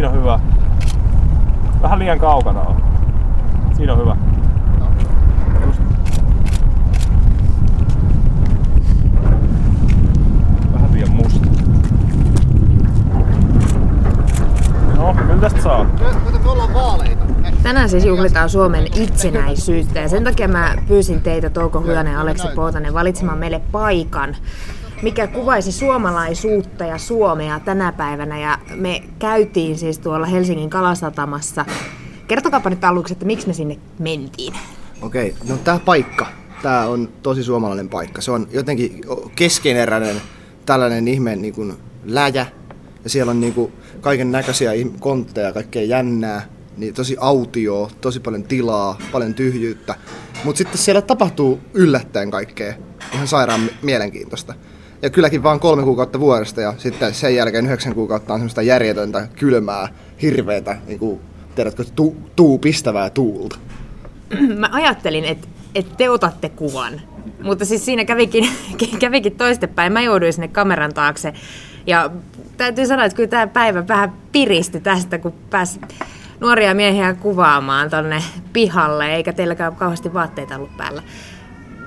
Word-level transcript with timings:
Siinä 0.00 0.10
on 0.10 0.18
hyvä. 0.18 0.40
Vähän 1.82 1.98
liian 1.98 2.18
kaukana 2.18 2.60
on. 2.60 2.82
Siinä 3.76 3.92
on 3.92 3.98
hyvä. 3.98 4.16
Just. 5.66 5.80
Vähän 10.72 10.92
liian 10.92 11.10
musta. 11.10 11.46
No, 14.96 15.14
kyllä 15.14 15.40
tästä 15.40 15.62
saa. 15.62 15.86
Tänään 17.62 17.88
siis 17.88 18.04
juhlitaan 18.04 18.50
Suomen 18.50 18.86
itsenäisyyttä 18.94 20.00
ja 20.00 20.08
sen 20.08 20.24
takia 20.24 20.48
mä 20.48 20.74
pyysin 20.88 21.20
teitä 21.20 21.50
Touko 21.50 21.80
Hujanen 21.80 22.12
ja 22.12 22.20
Aleksi 22.20 22.48
Poutanen 22.54 22.94
valitsemaan 22.94 23.38
meille 23.38 23.60
paikan, 23.72 24.36
mikä 25.02 25.26
kuvaisi 25.26 25.72
suomalaisuutta 25.72 26.84
ja 26.84 26.98
Suomea 26.98 27.60
tänä 27.60 27.92
päivänä. 27.92 28.38
Ja 28.38 28.58
me 28.74 29.02
käytiin 29.18 29.78
siis 29.78 29.98
tuolla 29.98 30.26
Helsingin 30.26 30.70
kalasatamassa. 30.70 31.64
Kertokaapa 32.28 32.70
nyt 32.70 32.84
aluksi, 32.84 33.12
että 33.12 33.26
miksi 33.26 33.46
me 33.46 33.52
sinne 33.52 33.78
mentiin. 33.98 34.54
Okei, 35.02 35.34
no 35.48 35.56
tää 35.56 35.78
paikka. 35.78 36.26
Tää 36.62 36.88
on 36.88 37.08
tosi 37.22 37.42
suomalainen 37.44 37.88
paikka. 37.88 38.20
Se 38.20 38.30
on 38.30 38.48
jotenkin 38.50 39.00
keskeneräinen 39.36 40.16
tällainen 40.66 41.08
ihmeen 41.08 41.42
niin 41.42 41.54
kuin 41.54 41.74
läjä. 42.04 42.46
Ja 43.04 43.10
siellä 43.10 43.30
on 43.30 43.40
niin 43.40 43.54
kuin 43.54 43.72
kaiken 44.00 44.32
näköisiä 44.32 44.70
kontteja, 45.00 45.52
kaikkea 45.52 45.82
jännää. 45.82 46.42
Niin 46.76 46.94
tosi 46.94 47.16
autio, 47.20 47.90
tosi 48.00 48.20
paljon 48.20 48.42
tilaa, 48.42 48.98
paljon 49.12 49.34
tyhjyyttä. 49.34 49.94
Mutta 50.44 50.58
sitten 50.58 50.78
siellä 50.78 51.02
tapahtuu 51.02 51.60
yllättäen 51.74 52.30
kaikkea 52.30 52.74
ihan 53.14 53.28
sairaan 53.28 53.60
mielenkiintoista. 53.82 54.54
Ja 55.02 55.10
kylläkin 55.10 55.42
vaan 55.42 55.60
kolme 55.60 55.82
kuukautta 55.82 56.20
vuodesta 56.20 56.60
ja 56.60 56.74
sitten 56.78 57.14
sen 57.14 57.34
jälkeen 57.34 57.66
yhdeksän 57.66 57.94
kuukautta 57.94 58.34
on 58.34 58.40
semmoista 58.40 58.62
järjetöntä, 58.62 59.28
kylmää, 59.36 59.88
hirveätä, 60.22 60.76
niin 60.86 60.98
kuin, 60.98 61.20
tiedätkö, 61.54 61.84
tuu, 61.96 62.16
tuu 62.36 62.58
pistävää 62.58 63.10
tuulta. 63.10 63.56
Mä 64.58 64.68
ajattelin, 64.72 65.24
että, 65.24 65.48
että 65.74 65.94
te 65.96 66.10
otatte 66.10 66.48
kuvan, 66.48 67.00
mutta 67.42 67.64
siis 67.64 67.84
siinä 67.84 68.04
kävikin, 68.04 68.48
kävikin 68.98 69.36
toistepäin. 69.36 69.92
Mä 69.92 70.00
jouduin 70.00 70.32
sinne 70.32 70.48
kameran 70.48 70.94
taakse 70.94 71.32
ja 71.86 72.10
täytyy 72.56 72.86
sanoa, 72.86 73.04
että 73.04 73.16
kyllä 73.16 73.28
tämä 73.28 73.46
päivä 73.46 73.88
vähän 73.88 74.12
piristi 74.32 74.80
tästä, 74.80 75.18
kun 75.18 75.34
pääsi 75.50 75.80
nuoria 76.40 76.74
miehiä 76.74 77.14
kuvaamaan 77.14 77.90
tonne 77.90 78.22
pihalle, 78.52 79.14
eikä 79.14 79.32
teilläkään 79.32 79.76
kauheasti 79.76 80.14
vaatteita 80.14 80.56
ollut 80.56 80.76
päällä. 80.76 81.02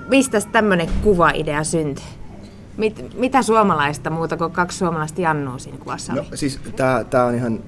Mistä 0.09 0.41
tämmöinen 0.51 0.89
kuvaidea 1.03 1.63
syntyi? 1.63 2.22
Mit, 2.77 3.19
mitä 3.19 3.41
suomalaista 3.41 4.09
muuta 4.09 4.37
kuin 4.37 4.51
kaksi 4.51 4.77
suomalaista 4.77 5.21
Jannua 5.21 5.57
siinä 5.57 5.77
kuvassa 5.77 6.13
No 6.13 6.25
siis 6.35 6.59
tämä 7.09 7.25
on 7.25 7.35
ihan 7.35 7.59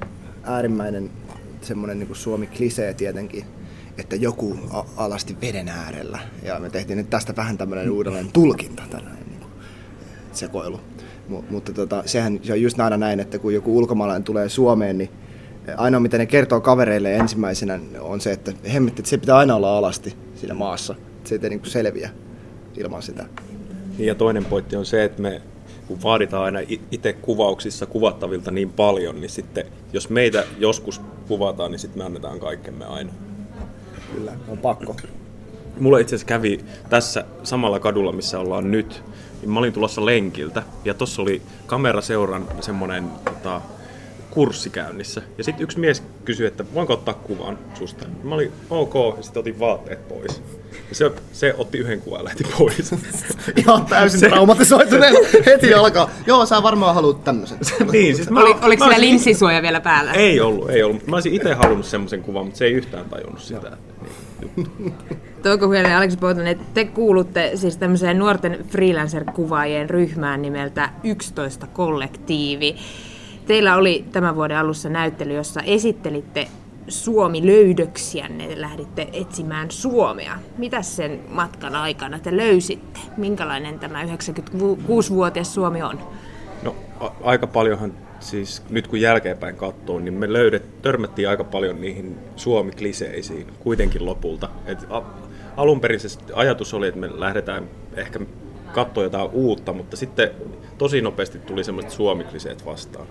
äärimmäinen 0.44 1.12
semmoinen 1.62 2.00
niin 2.00 2.16
suomi-klisee 2.16 2.94
tietenkin, 2.94 3.46
että 3.98 4.16
joku 4.16 4.60
alasti 4.98 5.38
veden 5.42 5.70
äärellä. 5.70 6.20
Ja 6.44 6.60
me 6.60 6.70
tehtiin 6.70 6.98
nyt 6.98 7.10
tästä 7.10 7.36
vähän 7.36 7.58
tämmöinen 7.58 7.92
uudelleen 7.92 8.32
tulkinta, 8.32 8.84
tällainen 8.90 9.26
niin 9.30 9.40
kuin 9.40 9.52
sekoilu. 10.32 10.80
M- 11.30 11.36
mutta 11.50 11.74
tota, 11.74 12.04
sehän 12.06 12.40
se 12.44 12.54
on 12.54 12.62
just 12.62 12.80
aina 12.80 12.98
näin, 12.98 13.20
että 13.20 13.40
kun 13.40 13.54
joku 13.54 13.78
ulkomaalainen 13.78 14.24
tulee 14.24 14.50
Suomeen, 14.50 14.98
niin 14.98 15.10
ainoa 15.78 16.00
mitä 16.00 16.18
ne 16.18 16.26
kertoo 16.26 16.62
kavereille 16.62 17.16
ensimmäisenä 17.16 17.80
on 18.00 18.22
se, 18.22 18.32
että 18.32 18.54
hemmetti, 18.74 19.02
että 19.02 19.10
se 19.10 19.18
pitää 19.18 19.38
aina 19.38 19.56
olla 19.56 19.78
alasti 19.78 20.16
siinä 20.36 20.54
maassa. 20.54 20.96
Se 21.24 21.40
ei 21.44 21.50
niin 21.50 21.60
kuin 21.60 21.72
selviä 21.72 22.10
ilman 22.78 23.04
sitä. 23.04 23.26
Niin 23.98 24.08
ja 24.08 24.16
toinen 24.16 24.46
pointti 24.46 24.76
on 24.76 24.86
se, 24.86 25.04
että 25.04 25.22
me 25.22 25.42
kun 25.88 26.04
vaaditaan 26.04 26.44
aina 26.44 26.60
itse 26.92 27.14
kuvauksissa 27.14 27.86
kuvattavilta 27.86 28.52
niin 28.52 28.70
paljon, 28.70 29.22
niin 29.22 29.30
sitten 29.30 29.66
jos 29.94 30.10
meitä 30.10 30.44
joskus 30.60 31.02
kuvataan, 31.28 31.72
niin 31.72 31.80
sitten 31.80 31.98
me 31.98 32.06
annetaan 32.06 32.40
kaikkemme 32.40 32.86
aina. 32.86 33.14
Kyllä, 34.16 34.32
on 34.48 34.58
pakko. 34.58 34.96
Mulla 35.80 35.98
itse 35.98 36.16
asiassa 36.16 36.28
kävi 36.28 36.60
tässä 36.90 37.26
samalla 37.44 37.80
kadulla, 37.80 38.12
missä 38.12 38.40
ollaan 38.40 38.72
nyt, 38.72 39.04
niin 39.42 39.52
mä 39.52 39.60
olin 39.60 39.74
tulossa 39.74 40.06
lenkiltä 40.06 40.64
ja 40.86 40.94
tuossa 40.94 41.22
oli 41.22 41.42
kameraseuran 41.66 42.48
semmoinen 42.62 43.04
tota, 43.26 43.62
kurssi 44.36 44.70
käynnissä. 44.70 45.22
Ja 45.38 45.44
sitten 45.44 45.64
yksi 45.64 45.80
mies 45.80 46.04
kysyi, 46.26 46.48
että 46.48 46.66
voinko 46.74 46.94
ottaa 46.94 47.14
kuvan 47.14 47.60
susta. 47.74 48.06
Mä 48.24 48.36
olin 48.36 48.52
ok, 48.70 48.94
ja 49.18 49.24
sitten 49.24 49.40
otin 49.40 49.60
vaatteet 49.60 50.08
pois. 50.08 50.42
Ja 50.90 50.96
se, 50.96 51.12
se 51.32 51.56
otti 51.58 51.78
yhden 51.78 52.02
kuvan 52.02 52.20
ja 52.20 52.24
lähti 52.24 52.44
pois. 52.58 52.92
Ihan 53.62 53.86
täysin 53.86 54.20
se... 54.20 54.30
traumatisoituneena 54.30 55.20
heti 55.46 55.74
alkaa. 55.74 56.10
Joo, 56.28 56.46
sä 56.46 56.64
varmaan 56.64 56.96
haluat 56.96 57.24
tämmöisen. 57.24 57.58
niin, 57.92 58.16
siis 58.16 58.30
mä, 58.30 58.40
Oli, 58.40 58.56
oliko 58.62 58.86
mä, 58.86 58.92
siellä 58.92 59.06
linssisuoja 59.06 59.62
vielä 59.62 59.82
päällä? 59.82 60.14
Ei 60.14 60.42
ollut, 60.42 60.70
ei 60.70 60.84
ollut. 60.84 61.08
Mä 61.08 61.16
olisin 61.16 61.34
itse 61.34 61.54
halunnut 61.54 61.86
semmoisen 61.86 62.22
kuvan, 62.22 62.46
mutta 62.46 62.58
se 62.58 62.66
ei 62.66 62.74
yhtään 62.74 63.06
tajunnut 63.10 63.42
sitä. 63.42 63.78
Niin, 64.56 64.94
Touko 65.44 65.68
Huelen 65.68 65.92
ja 65.92 65.98
Aleksi 65.98 66.18
Poutanen, 66.18 66.60
te 66.74 66.86
kuulutte 66.86 67.52
siis 67.56 67.78
tämmöiseen 67.78 68.20
nuorten 68.20 68.66
freelancer-kuvaajien 68.70 69.90
ryhmään 69.90 70.42
nimeltä 70.42 70.90
11 71.04 71.68
kollektiivi. 71.68 72.76
Teillä 73.48 73.76
oli 73.76 74.06
tämän 74.12 74.36
vuoden 74.36 74.58
alussa 74.58 74.90
näyttely, 74.90 75.34
jossa 75.34 75.62
esittelitte 75.62 76.48
Suomi-löydöksiänne, 76.88 78.62
lähditte 78.62 79.08
etsimään 79.14 79.72
Suomea. 79.72 80.40
Mitä 80.58 80.82
sen 80.82 81.20
matkan 81.30 81.76
aikana 81.76 82.20
te 82.20 82.38
löysitte? 82.38 83.00
Minkälainen 83.18 83.80
tämä 83.80 84.04
96-vuotias 84.04 85.54
Suomi 85.54 85.82
on? 85.82 86.00
No 86.64 86.76
a- 87.00 87.12
aika 87.24 87.48
paljonhan 87.48 87.94
siis 88.20 88.64
nyt 88.70 88.88
kun 88.88 89.02
jälkeenpäin 89.02 89.56
katsoo, 89.56 90.00
niin 90.00 90.14
me 90.14 90.34
löydet, 90.34 90.82
törmättiin 90.82 91.30
aika 91.30 91.44
paljon 91.44 91.82
niihin 91.82 92.18
Suomi-kliseisiin 92.36 93.48
kuitenkin 93.60 94.06
lopulta. 94.06 94.50
Et 94.66 94.80
a- 94.90 95.04
alun 95.58 95.82
perin 95.82 96.00
se 96.00 96.20
ajatus 96.34 96.74
oli, 96.74 96.88
että 96.88 97.00
me 97.00 97.20
lähdetään 97.20 97.70
ehkä 97.96 98.20
katsoa 98.76 99.04
jotain 99.04 99.30
uutta, 99.34 99.74
mutta 99.74 99.98
sitten 99.98 100.32
tosi 100.78 101.02
nopeasti 101.02 101.40
tuli 101.40 101.64
semmoiset 101.64 101.92
suomikliseet 101.92 102.66
vastaan. 102.66 103.08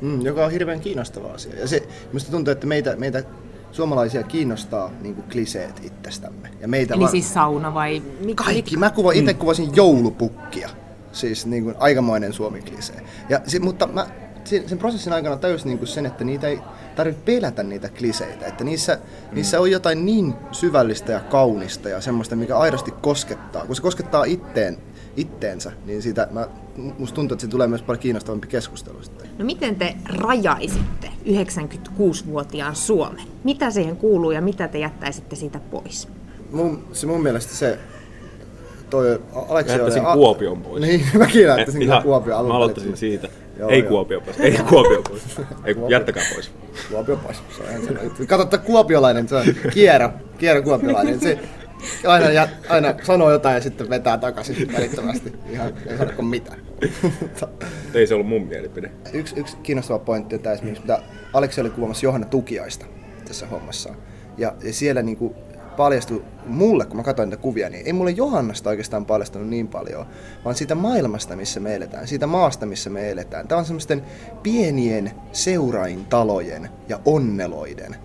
Mm, 0.00 0.22
joka 0.22 0.44
on 0.44 0.50
hirveän 0.50 0.80
kiinnostava 0.80 1.28
asia. 1.28 1.60
Ja 1.60 1.68
se, 1.68 1.82
minusta 2.06 2.30
tuntuu, 2.30 2.52
että 2.52 2.66
meitä, 2.66 2.96
meitä 2.96 3.22
suomalaisia 3.72 4.22
kiinnostaa 4.22 4.90
niin 5.00 5.14
kuin 5.14 5.24
kliseet 5.32 5.80
itsestämme. 5.84 6.50
Ja 6.60 6.68
meitä 6.68 6.94
Eli 6.94 7.02
var... 7.02 7.10
siis 7.10 7.34
sauna 7.34 7.74
vai 7.74 8.02
mikä? 8.20 8.44
Kaikki. 8.44 8.76
Mä 8.76 8.90
kuva, 8.90 9.12
itse 9.12 9.32
mm. 9.32 9.38
kuvasin 9.38 9.76
joulupukkia. 9.76 10.70
Siis 11.12 11.46
niin 11.46 11.64
kuin 11.64 11.74
aikamoinen 11.78 12.32
suomiklisee. 12.32 13.00
Ja, 13.28 13.40
mutta 13.60 13.86
mä 13.86 14.06
sen 14.44 14.78
prosessin 14.78 15.12
aikana 15.12 15.36
tajusin 15.36 15.68
niin 15.68 15.78
kuin 15.78 15.88
sen, 15.88 16.06
että 16.06 16.24
niitä 16.24 16.48
ei 16.48 16.60
tarvitse 16.96 17.22
pelätä 17.24 17.62
niitä 17.62 17.88
kliseitä. 17.88 18.46
Että 18.46 18.64
niissä, 18.64 18.94
mm. 18.94 19.34
niissä 19.34 19.60
on 19.60 19.70
jotain 19.70 20.06
niin 20.06 20.34
syvällistä 20.52 21.12
ja 21.12 21.20
kaunista 21.20 21.88
ja 21.88 22.00
semmoista, 22.00 22.36
mikä 22.36 22.58
aidosti 22.58 22.90
koskettaa. 22.90 23.66
Kun 23.66 23.76
se 23.76 23.82
koskettaa 23.82 24.24
itteen, 24.24 24.78
itteensä, 25.16 25.72
niin 25.86 26.02
siitä 26.02 26.28
mä, 26.30 26.48
musta 26.98 27.14
tuntuu, 27.14 27.34
että 27.34 27.46
se 27.46 27.50
tulee 27.50 27.66
myös 27.66 27.82
paljon 27.82 28.00
kiinnostavampi 28.00 28.46
keskustelu 28.46 29.02
sitten. 29.02 29.28
No 29.38 29.44
miten 29.44 29.76
te 29.76 29.96
rajaisitte 30.18 31.10
96-vuotiaan 31.26 32.76
Suomen? 32.76 33.24
Mitä 33.44 33.70
siihen 33.70 33.96
kuuluu 33.96 34.30
ja 34.30 34.40
mitä 34.40 34.68
te 34.68 34.78
jättäisitte 34.78 35.36
siitä 35.36 35.60
pois? 35.70 36.08
Mun, 36.52 36.84
se 36.92 37.06
mun 37.06 37.22
mielestä 37.22 37.54
se 37.54 37.78
toi 38.90 39.20
Aleksi 39.48 39.72
Jättäisin 39.72 40.06
oli... 40.06 40.14
Kuopion 40.14 40.62
pois. 40.62 40.82
Niin, 40.82 41.06
mäkin 41.18 41.42
jättäisin 41.42 41.80
kyllä 41.80 42.02
Kuopion 42.02 42.38
alun 42.38 42.50
Mä 42.50 42.56
aloittaisin 42.56 42.96
siitä. 42.96 43.28
Joo, 43.58 43.68
ei 43.70 43.80
joo. 43.80 43.88
Kuopio 43.88 44.20
pois. 44.20 44.40
Ei 44.40 44.58
Kuopio 44.68 45.02
pois. 45.02 45.22
Ei, 45.64 45.74
Kuopio. 45.74 45.98
jättäkää 45.98 46.24
pois. 46.34 46.50
Kuopio 46.90 47.16
pois. 47.16 47.36
Se 47.56 47.62
on 47.62 47.68
ihan 47.70 48.26
Kato, 48.26 48.42
että 48.42 48.58
kuopiolainen, 48.58 49.28
se 49.28 49.36
on 49.36 49.44
kierro, 49.72 50.10
kierro 50.38 50.62
kuopiolainen. 50.62 51.20
Se, 51.20 51.38
aina, 52.06 52.30
ja, 52.30 52.48
aina 52.68 52.94
sanoo 53.02 53.30
jotain 53.30 53.54
ja 53.54 53.60
sitten 53.60 53.90
vetää 53.90 54.18
takaisin 54.18 54.72
välittömästi. 54.72 55.32
Ihan 55.50 55.72
ei 55.86 55.98
sanoko 55.98 56.22
mitään. 56.22 56.58
ei 57.94 58.06
se 58.06 58.14
ollut 58.14 58.28
mun 58.28 58.46
mielipide. 58.46 58.90
Yksi, 59.12 59.40
yksi 59.40 59.56
kiinnostava 59.56 59.98
pointti 59.98 60.34
on 60.34 60.42
tämä 60.42 60.54
esimerkiksi, 60.54 60.82
mitä 60.82 61.02
Aleksi 61.32 61.60
oli 61.60 61.70
kuvaamassa 61.70 62.06
Johanna 62.06 62.26
Tukiaista 62.26 62.86
tässä 63.28 63.46
hommassa. 63.46 63.94
Ja, 64.38 64.54
ja 64.62 64.72
siellä 64.72 65.02
niin 65.02 65.16
kuin 65.16 65.34
paljastui 65.76 66.24
mulle, 66.46 66.86
kun 66.86 66.96
mä 66.96 67.02
katsoin 67.02 67.30
niitä 67.30 67.42
kuvia, 67.42 67.70
niin 67.70 67.86
ei 67.86 67.92
mulle 67.92 68.10
Johannasta 68.10 68.70
oikeastaan 68.70 69.06
paljastunut 69.06 69.48
niin 69.48 69.68
paljon, 69.68 70.06
vaan 70.44 70.54
siitä 70.54 70.74
maailmasta, 70.74 71.36
missä 71.36 71.60
me 71.60 71.74
eletään, 71.74 72.08
siitä 72.08 72.26
maasta, 72.26 72.66
missä 72.66 72.90
me 72.90 73.10
eletään. 73.10 73.48
Tämä 73.48 73.58
on 73.58 73.64
semmoisten 73.64 74.02
pienien 74.42 75.10
seuraintalojen 75.32 76.68
ja 76.88 77.00
onneloiden, 77.04 77.96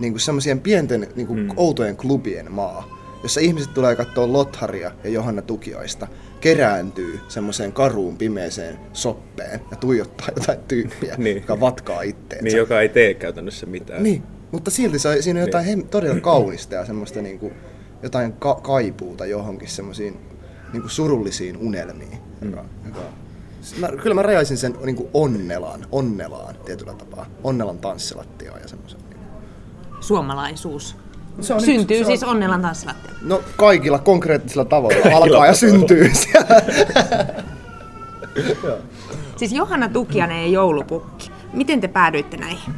niin 0.00 0.12
kuin 0.12 0.20
semmoisien 0.20 0.60
pienten 0.60 1.08
niin 1.16 1.26
kuin 1.26 1.38
mm. 1.38 1.50
outojen 1.56 1.96
klubien 1.96 2.52
maa 2.52 3.01
jossa 3.22 3.40
ihmiset 3.40 3.74
tulee 3.74 3.96
katsoa 3.96 4.32
Lotharia 4.32 4.92
ja 5.04 5.10
Johanna 5.10 5.42
Tukioista, 5.42 6.06
kerääntyy 6.40 7.20
semmoiseen 7.28 7.72
karuun 7.72 8.16
pimeeseen 8.16 8.78
soppeen 8.92 9.60
ja 9.70 9.76
tuijottaa 9.76 10.28
jotain 10.36 10.58
tyyppiä, 10.68 11.14
niin. 11.18 11.36
joka 11.36 11.60
vatkaa 11.60 12.02
itteensä. 12.02 12.44
Niin, 12.44 12.56
joka 12.56 12.80
ei 12.80 12.88
tee 12.88 13.14
käytännössä 13.14 13.66
mitään. 13.66 14.02
Niin, 14.02 14.22
mutta 14.52 14.70
silti 14.70 14.98
se, 14.98 15.22
siinä 15.22 15.40
on 15.40 15.46
jotain 15.46 15.66
niin. 15.66 15.88
todella 15.88 16.20
kaunista 16.20 16.74
ja 16.74 16.84
semmoista 16.84 17.22
niin 17.22 17.38
kuin, 17.38 17.52
jotain 18.02 18.32
ka- 18.32 18.60
kaipuuta 18.62 19.26
johonkin 19.26 19.68
semmoisiin 19.68 20.16
niin 20.72 20.82
surullisiin 20.86 21.56
unelmiin. 21.56 22.18
Mm. 22.40 22.50
Joka, 22.50 22.64
joka, 22.86 23.00
Mä, 23.78 23.88
kyllä 23.88 24.14
mä 24.14 24.22
rajaisin 24.22 24.56
sen 24.56 24.74
niin 24.84 24.96
kuin 24.96 25.08
onnelaan, 25.14 25.86
onnelaan 25.92 26.54
tietyllä 26.64 26.94
tapaa. 26.94 27.26
Onnelan 27.44 27.78
tanssilattiaa 27.78 28.58
ja 28.58 28.68
semmoisen. 28.68 29.00
Niin. 29.10 29.20
Suomalaisuus. 30.00 30.96
Se 31.40 31.54
on 31.54 31.60
Syntyy 31.60 31.96
se 31.96 32.02
on- 32.02 32.06
siis 32.06 32.22
Onnelan 32.22 32.62
tanssilattialla. 32.62 33.18
No 33.22 33.40
kaikilla 33.56 33.98
konkreettisilla 33.98 34.64
tavoilla 34.64 35.16
alkaa 35.16 35.46
ja 35.46 35.54
syntyy 35.54 36.10
siellä. 36.14 36.62
Siis 39.36 39.52
Johanna 39.52 39.88
Tukianen 39.88 40.42
ja 40.42 40.46
joulupukki. 40.48 41.30
Miten 41.52 41.80
te 41.80 41.88
päädyitte 41.88 42.36
näihin? 42.36 42.74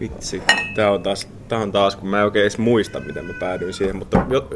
Vitsi. 0.00 0.42
Tää 0.76 0.90
on 0.92 1.02
taas, 1.02 1.28
tää 1.48 1.58
on 1.58 1.72
taas, 1.72 1.96
kun 1.96 2.08
mä 2.08 2.18
en 2.18 2.24
oikein 2.24 2.42
edes 2.42 2.58
muista, 2.58 3.00
miten 3.00 3.24
mä 3.24 3.32
päädyin 3.32 3.74
siihen, 3.74 3.96
mutta 3.96 4.26
jo, 4.28 4.48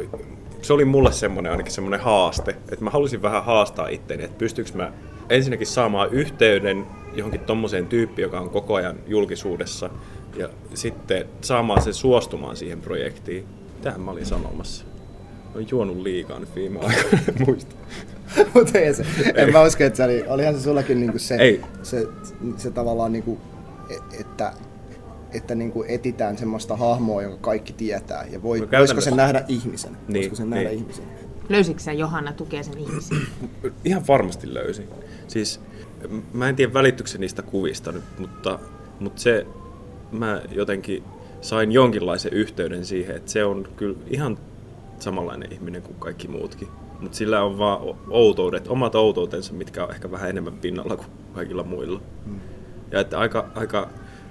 se 0.62 0.72
oli 0.72 0.84
mulle 0.84 1.12
semmonen 1.12 1.52
ainakin 1.52 1.72
semmonen 1.72 2.00
haaste, 2.00 2.50
että 2.50 2.84
mä 2.84 2.90
halusin 2.90 3.22
vähän 3.22 3.44
haastaa 3.44 3.88
itteeni, 3.88 4.24
että 4.24 4.38
pystyykö 4.38 4.70
mä 4.74 4.92
ensinnäkin 5.30 5.66
saamaan 5.66 6.10
yhteyden 6.12 6.86
johonkin 7.14 7.40
tommoseen 7.40 7.86
tyyppiin, 7.86 8.22
joka 8.22 8.40
on 8.40 8.50
koko 8.50 8.74
ajan 8.74 8.96
julkisuudessa, 9.06 9.90
ja 10.36 10.48
sitten 10.74 11.26
saamaan 11.40 11.82
sen 11.82 11.94
suostumaan 11.94 12.56
siihen 12.56 12.80
projektiin. 12.80 13.44
Tähän 13.82 14.00
mä 14.00 14.10
olin 14.10 14.26
sanomassa. 14.26 14.84
Olen 15.54 15.66
juonut 15.70 15.96
liikaa 15.96 16.38
nyt 16.38 16.54
viime 16.54 16.78
aikoina, 16.78 17.18
muista. 17.46 17.74
Mutta 18.54 18.78
ei 18.78 18.94
se. 18.94 19.06
En 19.34 19.52
mä 19.52 19.62
usko, 19.62 19.84
että 19.84 19.96
se 19.96 20.04
oli, 20.04 20.24
olihan 20.28 20.54
se 20.54 20.60
sullakin 20.60 21.00
niinku 21.00 21.18
se, 21.18 21.34
Ei. 21.34 21.60
se, 21.82 22.06
se 22.56 22.70
tavallaan 22.70 23.12
niinku, 23.12 23.38
e- 23.90 24.20
että 24.20 24.52
että 25.32 25.54
niinku 25.54 25.84
etitään 25.88 26.38
semmoista 26.38 26.76
hahmoa, 26.76 27.22
jonka 27.22 27.38
kaikki 27.40 27.72
tietää. 27.72 28.26
Ja 28.30 28.42
voi, 28.42 28.60
No 28.60 28.66
voisiko 28.78 29.00
sen 29.00 29.16
nähdä 29.16 29.44
ihmisen? 29.48 29.92
Niin, 29.92 30.14
voisiko 30.14 30.36
sen 30.36 30.50
nähdä 30.50 30.68
niin. 30.68 30.78
ihmisen? 30.78 31.04
Löysitkö 31.48 31.82
sä 31.82 31.92
Johanna 31.92 32.32
Tukiaisen 32.32 32.78
ihmisiä? 32.78 33.18
Ihan 33.84 34.06
varmasti 34.08 34.54
löysin. 34.54 34.88
Siis 35.28 35.60
mä 36.32 36.48
en 36.48 36.56
tiedä 36.56 36.72
välittyykö 36.72 37.10
se 37.10 37.18
niistä 37.18 37.42
kuvista 37.42 37.92
nyt, 37.92 38.04
mutta, 38.18 38.58
mutta 39.00 39.22
se 39.22 39.46
mä 40.12 40.42
jotenkin 40.50 41.04
sain 41.40 41.72
jonkinlaisen 41.72 42.32
yhteyden 42.32 42.84
siihen, 42.84 43.16
että 43.16 43.30
se 43.30 43.44
on 43.44 43.68
kyllä 43.76 43.98
ihan 44.06 44.38
samanlainen 44.98 45.52
ihminen 45.52 45.82
kuin 45.82 45.96
kaikki 45.98 46.28
muutkin. 46.28 46.68
Mutta 47.00 47.18
sillä 47.18 47.42
on 47.42 47.58
vaan 47.58 47.96
outoudet, 48.10 48.68
omat 48.68 48.94
outoutensa, 48.94 49.52
mitkä 49.52 49.84
on 49.84 49.90
ehkä 49.90 50.10
vähän 50.10 50.30
enemmän 50.30 50.58
pinnalla 50.58 50.96
kuin 50.96 51.08
kaikilla 51.34 51.62
muilla. 51.62 52.00
Ja 52.90 53.00
että 53.00 53.18
aika, 53.18 53.48
aika 53.54 53.88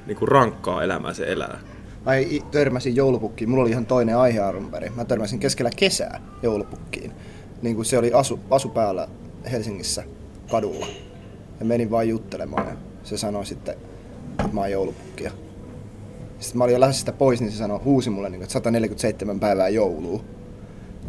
niin 0.08 0.18
kuin 0.18 0.28
rankkaa 0.28 0.84
elämää 0.84 1.14
se 1.14 1.32
elää. 1.32 1.60
Mä 2.06 2.12
törmäsin 2.52 2.96
joulupukkiin, 2.96 3.50
mulla 3.50 3.62
oli 3.62 3.72
ihan 3.72 3.86
toinen 3.86 4.18
aihe 4.18 4.40
perin. 4.72 4.94
Mä 4.96 5.06
törmäsin 5.06 5.40
keskellä 5.40 5.72
kesää 5.76 6.22
joulupukkiin. 6.44 7.12
Niin 7.62 7.76
kuin 7.76 7.86
se 7.86 7.98
oli 7.98 8.14
asu, 8.14 8.40
asu 8.50 8.70
päällä 8.70 9.08
Helsingissä 9.52 10.04
kadulla. 10.52 10.88
Ja 11.60 11.66
menin 11.66 11.92
vaan 11.92 12.10
juttelemaan 12.10 12.68
ja 12.68 12.76
se 13.04 13.18
sanoi 13.18 13.46
sitten, 13.46 13.76
että 14.32 14.54
mä 14.54 14.62
oon 14.62 14.72
joulupukki. 14.72 15.24
Ja 15.24 15.32
Sitten 16.40 16.58
mä 16.58 16.64
olin 16.64 16.74
jo 16.74 16.80
lähdössä 16.80 17.00
sitä 17.00 17.12
pois, 17.12 17.42
niin 17.42 17.52
se 17.52 17.58
sanoi, 17.58 17.80
huusi 17.84 18.10
mulle, 18.10 18.30
niin 18.30 18.42
että 18.42 18.54
147 18.54 19.40
päivää 19.40 19.70
joulua. 19.70 20.24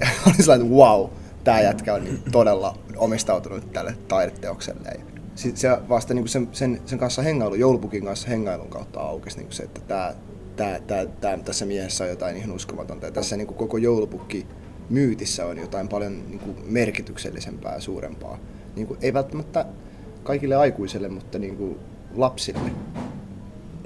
Ja 0.01 0.07
olin 0.27 0.37
sellainen, 0.43 0.67
että 0.67 0.79
wow, 0.79 1.11
tää 1.45 1.61
jätkä 1.61 1.95
on 1.95 2.05
niin 2.05 2.23
todella 2.33 2.79
omistautunut 2.97 3.73
tälle 3.73 3.97
taideteokselle. 4.09 4.89
Ja 4.89 5.05
sit 5.35 5.57
se 5.57 5.69
vasta 5.89 6.15
niin 6.15 6.29
sen, 6.29 6.49
sen, 6.53 6.81
sen, 6.87 6.99
kanssa 6.99 7.23
hengailu, 7.23 7.55
joulupukin 7.55 8.05
kanssa 8.05 8.29
hengailun 8.29 8.69
kautta 8.69 9.01
aukesi 9.01 9.39
niin 9.39 9.53
se, 9.53 9.63
että 9.63 9.81
tää, 9.81 10.15
tää, 10.57 10.81
tää, 10.81 11.07
tää, 11.07 11.39
tässä 11.39 11.67
miehessä 11.67 12.05
on 12.05 12.11
jotain 12.11 12.37
ihan 12.37 12.53
uskomatonta. 12.53 13.07
Ja 13.07 13.13
tässä 13.13 13.37
niin 13.37 13.47
koko 13.47 13.77
joulupukki 13.77 14.47
myytissä 14.91 15.47
on 15.47 15.59
jotain 15.59 15.89
paljon 15.89 16.29
niin 16.29 16.39
kuin 16.39 16.57
merkityksellisempää 16.67 17.75
ja 17.75 17.81
suurempaa. 17.81 18.39
Niin 18.77 18.87
kuin, 18.87 18.99
ei 19.03 19.15
välttämättä 19.15 19.67
kaikille 20.23 20.55
aikuisille, 20.57 21.09
mutta 21.09 21.39
niin 21.39 21.57
kuin 21.57 21.79
lapsille. 22.15 22.71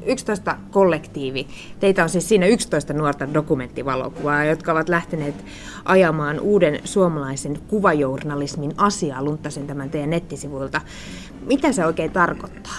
11 0.07 0.57
kollektiivi. 0.71 1.47
Teitä 1.81 2.03
on 2.03 2.09
siis 2.09 2.29
siinä 2.29 2.47
11 2.47 2.93
nuorta 2.93 3.35
dokumenttivalokuvaa, 3.35 4.45
jotka 4.45 4.73
ovat 4.73 4.89
lähteneet 4.89 5.35
ajamaan 5.85 6.41
uuden 6.41 6.81
suomalaisen 6.85 7.59
kuvajournalismin 7.69 8.75
asiaa. 8.77 9.25
Lunttasin 9.25 9.67
tämän 9.67 9.91
teidän 9.91 10.11
nettisivuilta. 10.11 10.81
Mitä 11.47 11.73
se 11.73 11.87
oikein 11.87 12.11
tarkoittaa? 12.11 12.79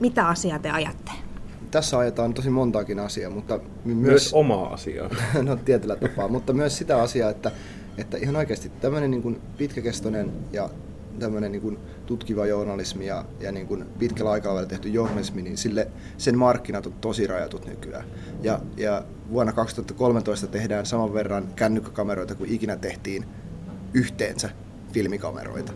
Mitä 0.00 0.28
asiaa 0.28 0.58
te 0.58 0.70
ajatte? 0.70 1.31
Tässä 1.72 1.98
ajetaan 1.98 2.34
tosi 2.34 2.50
montaakin 2.50 2.98
asiaa, 2.98 3.30
mutta 3.30 3.60
my- 3.84 3.94
Myös 3.94 4.10
myös, 4.10 4.34
omaa 4.34 4.72
asiaa. 4.72 5.10
no 5.42 5.56
tietyllä 5.56 5.96
tapaa, 5.96 6.28
mutta 6.28 6.52
myös 6.52 6.78
sitä 6.78 7.02
asiaa, 7.02 7.30
että, 7.30 7.50
että 7.98 8.16
ihan 8.16 8.36
oikeasti 8.36 8.68
tämmöinen 8.80 9.10
niin 9.10 9.22
kuin 9.22 9.40
pitkäkestoinen 9.58 10.32
ja 10.52 10.70
tämmöinen 11.18 11.52
niin 11.52 11.62
kuin 11.62 11.78
tutkiva 12.06 12.46
journalismi 12.46 13.06
ja, 13.06 13.24
ja 13.40 13.52
niin 13.52 13.66
kuin 13.66 13.84
pitkällä 13.98 14.30
aikavälillä 14.30 14.68
tehty 14.68 14.88
journalismi, 14.88 15.42
niin 15.42 15.56
sille, 15.56 15.88
sen 16.18 16.38
markkinat 16.38 16.86
on 16.86 16.92
tosi 16.92 17.26
rajatut 17.26 17.66
nykyään. 17.66 18.04
Ja, 18.42 18.60
ja 18.76 19.04
vuonna 19.30 19.52
2013 19.52 20.46
tehdään 20.46 20.86
saman 20.86 21.14
verran 21.14 21.48
kännykkäkameroita 21.56 22.34
kuin 22.34 22.50
ikinä 22.50 22.76
tehtiin 22.76 23.24
yhteensä 23.94 24.50
filmikameroita 24.92 25.72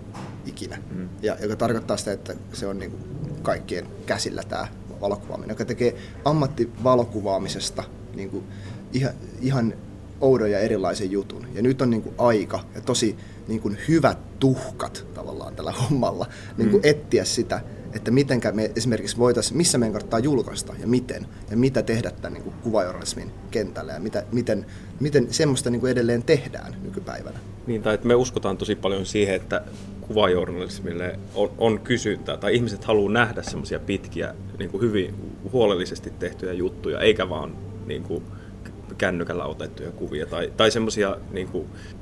ikinä. 0.47 0.79
Mm. 0.95 1.09
Ja, 1.23 1.37
joka 1.43 1.57
tarkoittaa 1.57 1.97
sitä, 1.97 2.13
että 2.13 2.35
se 2.53 2.67
on 2.67 2.79
niin 2.79 2.91
kuin 2.91 3.03
kaikkien 3.43 3.87
käsillä 4.07 4.43
tämä 4.49 4.69
valokuvaaminen, 5.01 5.55
joka 5.55 5.65
tekee 5.65 5.95
ammattivalokuvaamisesta 6.25 7.85
niin 8.15 8.31
kuin 8.31 8.45
ihan, 8.93 9.15
ihan 9.41 9.75
oudon 10.21 10.51
ja 10.51 10.59
erilaisen 10.59 11.11
jutun. 11.11 11.47
Ja 11.55 11.63
nyt 11.63 11.83
on 11.83 11.91
niin 11.91 12.03
kuin 12.03 12.15
aika 12.19 12.61
ja 12.75 12.81
tosi 12.81 13.17
niin 13.49 13.61
kuin 13.61 13.79
hyvät 13.89 14.19
tuhkat 14.39 15.07
tavallaan 15.15 15.57
tällä 15.57 15.73
hommalla 15.83 16.27
niin 16.57 16.71
kuin 16.71 16.81
etsiä 16.87 17.25
sitä, 17.25 17.61
että 17.93 18.11
mitenkä 18.11 18.53
me 18.53 18.71
esimerkiksi 18.77 19.19
voitaisiin, 19.19 19.57
missä 19.57 19.79
meidän 19.79 19.93
kannattaa 19.93 20.19
julkaista 20.19 20.75
ja 20.79 20.87
miten, 20.87 21.27
ja 21.51 21.57
mitä 21.57 21.83
tehdä 21.83 22.11
tämän 22.11 22.33
niin 22.33 22.43
kuin 22.43 22.55
kuvajournalismin 22.63 23.31
kentällä 23.51 23.93
ja 23.93 24.01
mitä, 24.01 24.25
miten, 24.33 24.67
miten 25.01 25.27
semmoista 25.31 25.71
niin 25.71 25.81
kuin 25.81 25.93
edelleen 25.93 26.23
tehdään 26.23 26.77
nykypäivänä. 26.83 27.39
Niin, 27.67 27.83
tai 27.83 27.95
että 27.95 28.07
me 28.07 28.15
uskotaan 28.15 28.57
tosi 28.57 28.75
paljon 28.75 29.07
siihen, 29.07 29.35
että 29.35 29.63
kuvajournalismille 30.01 31.19
on, 31.35 31.51
on 31.59 31.81
kysyntää, 31.81 32.37
tai 32.37 32.55
ihmiset 32.55 32.85
haluaa 32.85 33.13
nähdä 33.13 33.43
semmoisia 33.43 33.79
pitkiä, 33.79 34.35
niin 34.59 34.71
kuin 34.71 34.81
hyvin 34.81 35.15
huolellisesti 35.53 36.13
tehtyjä 36.19 36.53
juttuja, 36.53 37.01
eikä 37.01 37.29
vaan 37.29 37.57
niin 37.87 38.03
kuin, 38.03 38.23
kännykällä 38.99 39.45
otettuja 39.45 39.91
kuvia, 39.91 40.27
tai, 40.27 40.53
tai 40.57 40.71
semmoisia, 40.71 41.17
niin 41.31 41.49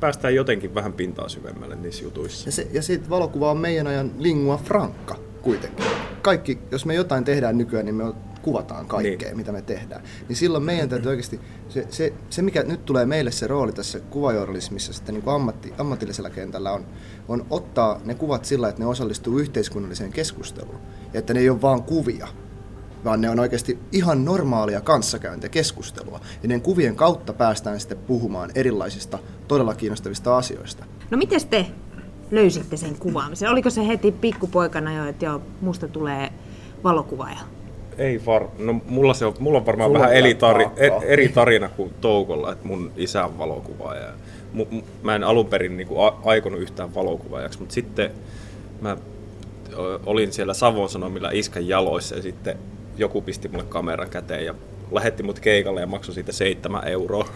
päästään 0.01 0.35
jotenkin 0.35 0.75
vähän 0.75 0.93
pintaa 0.93 1.29
syvemmälle 1.29 1.77
niissä 1.77 2.05
jutuissa. 2.05 2.49
Ja, 2.49 2.53
se, 2.53 2.69
ja 2.73 2.83
sitten 2.83 3.11
valokuva 3.11 3.51
on 3.51 3.59
meidän 3.59 3.87
ajan 3.87 4.11
lingua 4.19 4.57
franca 4.57 5.17
kuitenkin. 5.43 5.85
Kaikki, 6.23 6.59
jos 6.71 6.87
me 6.87 6.95
jotain 6.95 7.25
tehdään 7.25 7.59
nykyään, 7.59 7.87
niin 7.87 7.95
me 7.95 8.05
kuvataan 8.45 8.87
kaikkea, 8.87 9.29
niin. 9.29 9.37
mitä 9.37 9.53
me 9.53 9.63
tehdään. 9.63 10.03
Niin 10.29 10.37
silloin 10.37 10.65
meidän 10.65 10.89
täytyy 10.89 11.09
oikeasti, 11.09 11.41
se, 11.69 11.87
se, 11.91 12.13
se 12.31 12.43
mikä 12.43 12.63
nyt 12.63 12.85
tulee 12.85 13.07
meille 13.07 13.31
se 13.31 13.47
rooli 13.47 13.73
tässä 13.73 14.01
kuvajournalismissa 14.01 14.93
sitten 14.93 15.15
niin 15.15 15.23
kuin 15.23 15.35
ammatti, 15.35 15.73
ammatillisella 15.79 16.31
kentällä 16.31 16.73
on, 16.73 16.87
on 17.29 17.47
ottaa 17.51 18.01
ne 18.05 18.15
kuvat 18.15 18.45
sillä, 18.45 18.69
että 18.69 18.83
ne 18.83 18.87
osallistuu 18.87 19.39
yhteiskunnalliseen 19.39 20.13
keskusteluun. 20.13 20.79
Ja 21.13 21.19
että 21.19 21.35
ne 21.35 21.41
ei 21.41 21.51
ole 21.51 21.63
vaan 21.63 21.83
kuvia, 21.83 22.29
vaan 23.05 23.21
ne 23.21 23.31
on 23.31 23.41
oikeasti 23.41 23.79
ihan 23.93 24.25
normaalia 24.25 24.81
kanssakäyntiä, 24.81 25.49
keskustelua. 25.49 26.21
Ja 26.43 26.49
ne 26.49 26.61
kuvien 26.61 26.97
kautta 26.97 27.33
päästään 27.33 27.81
sitten 27.81 27.99
puhumaan 27.99 28.51
erilaisista 28.55 29.19
todella 29.49 29.75
kiinnostavista 29.75 30.37
asioista. 30.37 30.85
No 31.11 31.19
miten 31.19 31.47
te 31.51 31.67
löysitte 32.31 32.77
sen 32.77 32.97
kuvaamisen? 32.99 33.51
Oliko 33.51 33.71
se 33.71 33.87
heti 33.87 34.13
pikkupoikana 34.13 34.95
jo, 34.95 35.05
että 35.05 35.25
joo, 35.25 35.43
musta 35.61 35.89
tulee 35.89 36.33
valokuvaaja? 36.85 37.41
Ei 37.99 38.27
var... 38.27 38.49
No 38.59 38.81
mulla, 38.89 39.15
se 39.15 39.27
on, 39.27 39.35
mulla 39.39 39.59
on 39.59 39.67
varmaan 39.67 39.89
Sulla 39.89 39.99
vähän 39.99 40.15
eri, 40.15 40.35
tari... 40.35 40.67
e- 40.77 40.91
eri 41.03 41.29
tarina 41.29 41.69
kuin 41.69 41.95
Toukolla, 42.01 42.53
että 42.53 42.69
mun 42.69 42.93
isä 42.97 43.25
on 43.25 43.39
valokuvaaja. 43.39 44.09
mu, 44.53 44.67
mä 45.03 45.15
en 45.15 45.25
alun 45.25 45.47
perin 45.47 45.77
niin 45.77 45.87
kuin, 45.87 46.07
a, 46.07 46.15
aikonut 46.25 46.61
yhtään 46.61 46.95
valokuvaajaksi, 46.95 47.59
mutta 47.59 47.75
sitten 47.75 48.11
mä 48.81 48.97
olin 50.07 50.33
siellä 50.33 50.55
Savon 50.55 50.89
Sanomilla 50.89 51.31
iskän 51.31 51.69
jaloissa 51.69 52.17
ja 52.17 52.23
sitten 52.23 52.59
joku 52.97 53.21
pisti 53.21 53.49
mulle 53.49 53.65
kameran 53.65 54.11
käteen 54.11 54.45
ja 54.45 54.55
lähetti 54.93 55.23
mut 55.23 55.41
keikalle 55.41 55.81
ja 55.81 55.87
maksoi 55.87 56.15
siitä 56.15 56.33
seitsemän 56.33 56.89
euroa. 56.89 57.29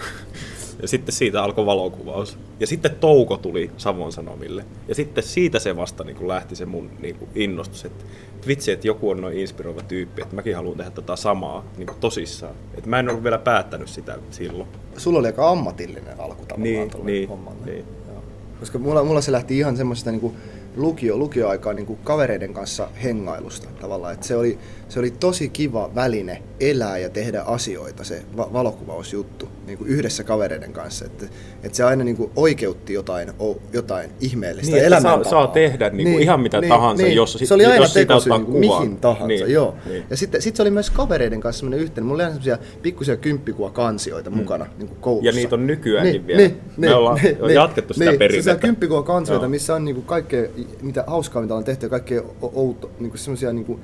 Ja 0.82 0.88
sitten 0.88 1.14
siitä 1.14 1.42
alkoi 1.42 1.66
valokuvaus. 1.66 2.38
Ja 2.60 2.66
sitten 2.66 2.90
Touko 3.00 3.36
tuli 3.36 3.70
Savon 3.76 4.12
Sanomille. 4.12 4.64
Ja 4.88 4.94
sitten 4.94 5.24
siitä 5.24 5.58
se 5.58 5.76
vasta 5.76 6.04
niin 6.04 6.16
kuin 6.16 6.28
lähti 6.28 6.56
se 6.56 6.66
mun 6.66 6.90
niin 7.00 7.14
kuin 7.16 7.30
innostus, 7.34 7.84
että 7.84 8.04
vitsi, 8.46 8.72
että 8.72 8.86
joku 8.86 9.10
on 9.10 9.20
noin 9.20 9.38
inspiroiva 9.38 9.82
tyyppi, 9.82 10.22
että 10.22 10.34
mäkin 10.34 10.56
haluan 10.56 10.76
tehdä 10.76 10.90
tätä 10.90 11.16
samaa 11.16 11.64
niin 11.76 11.86
kuin 11.86 11.98
tosissaan. 12.00 12.54
Että 12.74 12.90
mä 12.90 12.98
en 12.98 13.08
ollut 13.08 13.24
vielä 13.24 13.38
päättänyt 13.38 13.88
sitä 13.88 14.18
silloin. 14.30 14.68
Sulla 14.96 15.18
oli 15.18 15.26
aika 15.26 15.50
ammatillinen 15.50 16.20
alku 16.20 16.34
tavallaan 16.46 16.62
Niin, 16.62 16.90
tuolle 16.90 17.10
niin, 17.10 17.28
hommalle. 17.28 17.64
niin. 17.66 17.84
Joo. 18.08 18.22
Koska 18.60 18.78
mulla, 18.78 19.04
mulla 19.04 19.20
se 19.20 19.32
lähti 19.32 19.58
ihan 19.58 19.76
semmoisesta 19.76 20.10
niinku 20.10 20.34
lukio, 20.76 21.16
lukioaikaa 21.16 21.72
niin 21.72 21.86
kuin 21.86 21.98
kavereiden 22.04 22.54
kanssa 22.54 22.88
hengailusta 23.04 23.68
tavallaan. 23.80 24.14
Että 24.14 24.26
se, 24.26 24.36
oli, 24.36 24.58
se 24.88 24.98
oli 24.98 25.10
tosi 25.10 25.48
kiva 25.48 25.90
väline 25.94 26.42
elää 26.60 26.98
ja 26.98 27.10
tehdä 27.10 27.42
asioita, 27.42 28.04
se 28.04 28.22
va- 28.36 28.52
valokuvausjuttu 28.52 29.48
niin 29.66 29.78
kuin 29.78 29.90
yhdessä 29.90 30.24
kavereiden 30.24 30.72
kanssa. 30.72 31.04
Että, 31.04 31.26
että 31.62 31.76
se 31.76 31.84
aina 31.84 32.04
niin 32.04 32.16
kuin 32.16 32.30
oikeutti 32.36 32.92
jotain, 32.92 33.30
o, 33.40 33.58
jotain 33.72 34.10
ihmeellistä 34.20 34.72
Niin, 34.76 34.84
että 34.84 35.00
saa, 35.00 35.24
saa 35.24 35.46
tehdä 35.46 35.90
niin 35.90 36.10
kuin 36.10 36.22
ihan 36.22 36.40
mitä 36.40 36.62
tahansa, 36.68 37.06
jos, 37.06 37.38
se 37.44 37.54
oli 37.54 37.64
aina 37.66 37.76
jos 37.76 37.92
siitä 37.92 38.16
ottaa 38.16 38.38
niin 38.38 38.50
mihin 38.50 38.96
tahansa, 38.96 39.26
Niin, 39.26 39.52
joo. 39.52 39.74
niin. 39.86 40.04
Ja 40.10 40.16
sitten 40.16 40.42
sit 40.42 40.56
se 40.56 40.62
oli 40.62 40.70
myös 40.70 40.90
kavereiden 40.90 41.40
kanssa 41.40 41.60
semmoinen 41.60 41.80
yhteinen. 41.80 42.06
Mulla 42.06 42.16
oli 42.16 42.22
aina 42.22 42.42
semmoisia 42.42 42.58
pikkusia 42.82 43.16
kymppikuvakansioita 43.16 44.30
mukana 44.30 44.66
niin 44.78 44.88
kuin 44.88 45.00
koulussa. 45.00 45.22
Mm. 45.22 45.26
Ja 45.26 45.32
niitä 45.42 45.54
on 45.54 45.66
nykyäänkin 45.66 46.26
vielä. 46.26 46.50
Me 46.76 46.94
ollaan 46.94 47.20
jatkettu 47.54 47.94
sitä 47.94 48.10
niin, 48.10 48.18
perinnettä. 48.18 48.44
Sellaisia 48.44 48.68
kymppikuvakansioita, 48.68 49.48
missä 49.48 49.74
on 49.74 49.84
niin 49.84 49.94
kuin 49.94 50.06
kaikkea, 50.06 50.48
mitä 50.82 51.04
hauskaa 51.06 51.42
mitä 51.42 51.54
on 51.54 51.64
tehty 51.64 51.86
ja 51.86 51.90
kaikkea 51.90 52.22
outo, 52.42 52.90
niin 53.00 53.10
kuin 53.10 53.18
semmoisia 53.18 53.52
niin 53.52 53.64
kuin, 53.64 53.80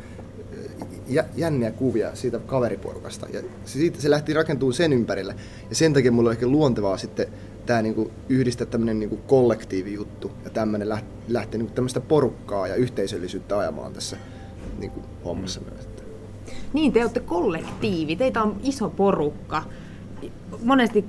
jä, 1.08 1.24
jänniä 1.36 1.70
kuvia 1.70 2.14
siitä 2.14 2.38
kaveriporukasta. 2.38 3.26
Ja 3.32 3.40
se, 3.64 3.72
siitä, 3.72 4.00
se 4.00 4.10
lähti 4.10 4.34
rakentumaan 4.34 4.74
sen 4.74 4.92
ympärille. 4.92 5.34
Ja 5.70 5.74
sen 5.74 5.92
takia 5.92 6.12
mulla 6.12 6.28
on 6.28 6.32
ehkä 6.34 6.46
luontevaa 6.46 6.96
sitten 6.96 7.26
tämä 7.66 7.82
niinku 7.82 8.10
yhdistää 8.28 8.66
tämmöinen 8.66 8.98
niinku 8.98 9.16
kollektiivijuttu 9.16 10.30
ja 10.44 10.50
tämmöinen 10.50 10.88
läht, 10.88 11.06
lähteä 11.28 11.58
niinku 11.58 11.74
tämmöistä 11.74 12.00
porukkaa 12.00 12.68
ja 12.68 12.74
yhteisöllisyyttä 12.74 13.58
ajamaan 13.58 13.92
tässä 13.92 14.16
niinku 14.78 15.00
hommassa 15.24 15.60
Mm. 15.60 15.66
myös. 15.72 15.88
Niin, 16.72 16.92
te 16.92 17.02
olette 17.02 17.20
kollektiivi, 17.20 18.16
teitä 18.16 18.42
on 18.42 18.56
iso 18.62 18.90
porukka. 18.90 19.62
Monesti 20.62 21.04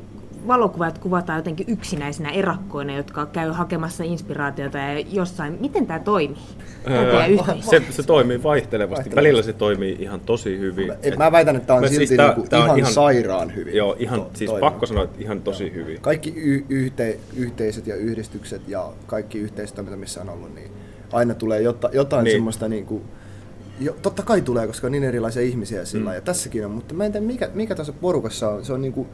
valokuvat 0.48 0.98
kuvataan 0.98 1.40
jotenkin 1.40 1.66
yksinäisinä 1.70 2.30
erakkoina, 2.30 2.96
jotka 2.96 3.26
käy 3.26 3.50
hakemassa 3.52 4.04
inspiraatiota 4.04 4.78
ja 4.78 5.00
jossain. 5.00 5.58
Miten 5.60 5.88
tämä 5.88 6.00
toimii? 6.00 6.38
Öö, 6.90 7.38
se, 7.62 7.82
se 7.90 8.04
toimii 8.04 8.44
vaihtelevasti. 8.44 9.16
Välillä 9.16 9.42
se 9.42 9.54
toimii 9.54 9.96
ihan 10.00 10.20
tosi 10.20 10.60
hyvin. 10.60 10.94
Et 11.04 11.18
mä 11.18 11.32
väitän, 11.32 11.56
että 11.56 11.68
tämä 11.68 11.78
on 11.78 11.84
Mä 11.84 11.90
silti 11.90 12.18
tää- 12.18 12.28
niinku 12.28 12.50
tää 12.50 12.64
on 12.72 12.80
ihan, 12.80 12.94
sairaan 12.94 13.56
hyvin. 13.56 13.76
Joo, 13.76 13.96
ihan, 14.00 14.22
to- 14.22 14.30
siis 14.34 14.50
toimiva. 14.52 14.70
pakko 14.72 14.86
sanoa, 14.86 15.04
että 15.04 15.18
ihan 15.20 15.42
tosi 15.42 15.74
hyvin. 15.74 16.02
Kaikki 16.02 16.34
y- 16.36 16.66
yhte- 16.70 17.18
yhteisöt 17.36 17.88
ja 17.88 17.96
yhdistykset 17.96 18.62
ja 18.68 18.90
kaikki 19.08 19.38
yhteistoiminta, 19.40 19.98
missä 19.98 20.22
on 20.22 20.30
ollut, 20.30 20.56
niin 20.56 20.72
aina 21.14 21.34
tulee 21.34 21.62
jota- 21.62 21.90
jotain 21.94 22.24
Niin. 22.24 22.32
niin. 22.32 22.38
semmoista 22.38 22.68
niinku, 22.68 23.02
jo, 23.80 23.96
totta 24.02 24.24
kai 24.24 24.42
tulee, 24.42 24.68
koska 24.68 24.88
on 24.88 24.92
niin 24.92 25.04
erilaisia 25.04 25.42
ihmisiä 25.42 25.86
sillä 25.86 26.10
Mm. 26.10 26.16
ja 26.16 26.22
tässäkin 26.22 26.66
on, 26.66 26.72
mutta 26.72 26.94
mä 26.94 27.06
en 27.06 27.12
tiedä 27.12 27.26
mikä, 27.26 27.50
mikä 27.54 27.76
tässä 27.76 27.94
porukassa 28.02 28.50
on, 28.50 28.66
se 28.66 28.74
on 28.74 28.82
niinku, 28.82 29.08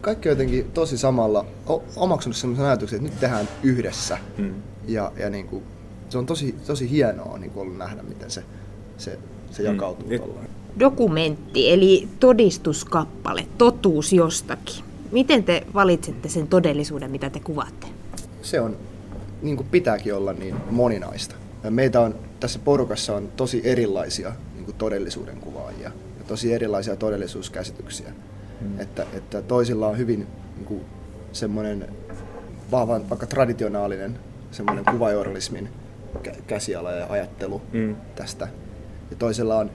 kaikki 0.00 0.28
on 0.28 0.32
jotenkin 0.32 0.70
tosi 0.74 0.98
samalla, 0.98 1.44
o- 1.68 1.82
omaksunut 1.96 2.36
semmoisen 2.36 2.66
ajatuksen, 2.66 2.96
että 2.96 3.10
nyt 3.10 3.20
tehdään 3.20 3.48
yhdessä 3.62 4.18
Mm. 4.38 4.54
ja, 4.88 5.12
ja 5.16 5.30
niinku, 5.30 5.62
se 6.08 6.18
on 6.18 6.26
tosi, 6.26 6.54
tosi 6.66 6.90
hienoa 6.90 7.38
niinku 7.38 7.60
ollut 7.60 7.78
nähdä, 7.78 8.02
miten 8.02 8.30
se, 8.30 8.42
se, 8.98 9.18
se 9.50 9.62
Mm. 9.62 9.68
jakautuu 9.68 10.08
mm. 10.08 10.44
Dokumentti, 10.80 11.70
eli 11.72 12.08
todistuskappale, 12.20 13.46
totuus 13.58 14.12
jostakin. 14.12 14.84
Miten 15.12 15.44
te 15.44 15.66
valitsette 15.74 16.28
sen 16.28 16.46
todellisuuden, 16.46 17.10
mitä 17.10 17.30
te 17.30 17.40
kuvaatte? 17.40 17.86
se 18.42 18.60
on, 18.60 18.76
niin 19.42 19.56
kuin 19.56 19.66
pitääkin 19.70 20.14
olla, 20.14 20.32
niin 20.32 20.54
moninaista. 20.70 21.34
Ja 21.64 21.70
meitä 21.70 22.00
on, 22.00 22.14
tässä 22.40 22.58
porukassa 22.64 23.16
on 23.16 23.28
tosi 23.36 23.60
erilaisia 23.64 24.32
niin 24.54 24.64
kuin 24.64 24.74
todellisuuden 24.76 25.36
kuvaajia 25.36 25.90
ja 26.18 26.24
tosi 26.28 26.52
erilaisia 26.52 26.96
todellisuuskäsityksiä. 26.96 28.12
Mm. 28.60 28.80
Että, 28.80 29.06
että 29.12 29.42
toisilla 29.42 29.86
on 29.88 29.98
hyvin 29.98 30.26
niin 30.56 30.64
kuin, 30.66 30.80
semmoinen 31.32 31.88
vahvan, 32.70 33.10
vaikka 33.10 33.26
traditionaalinen 33.26 34.18
semmoinen 34.50 34.84
kuvajournalismin 34.84 35.68
kä- 36.22 36.42
käsiala 36.46 36.92
ja 36.92 37.06
ajattelu 37.08 37.62
Mm. 37.72 37.96
tästä. 38.14 38.48
Ja 39.10 39.16
toisella 39.16 39.56
on 39.56 39.70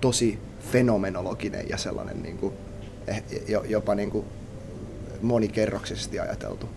tosi 0.00 0.38
fenomenologinen 0.60 1.68
ja 1.68 1.76
sellainen 1.76 2.22
niin 2.22 2.38
kuin, 2.38 2.54
eh, 3.06 3.22
jo- 3.48 3.64
jopa 3.68 3.94
niin 3.94 4.10
kuin 4.10 4.24
monikerroksisesti 5.22 6.20
ajateltu. 6.20 6.68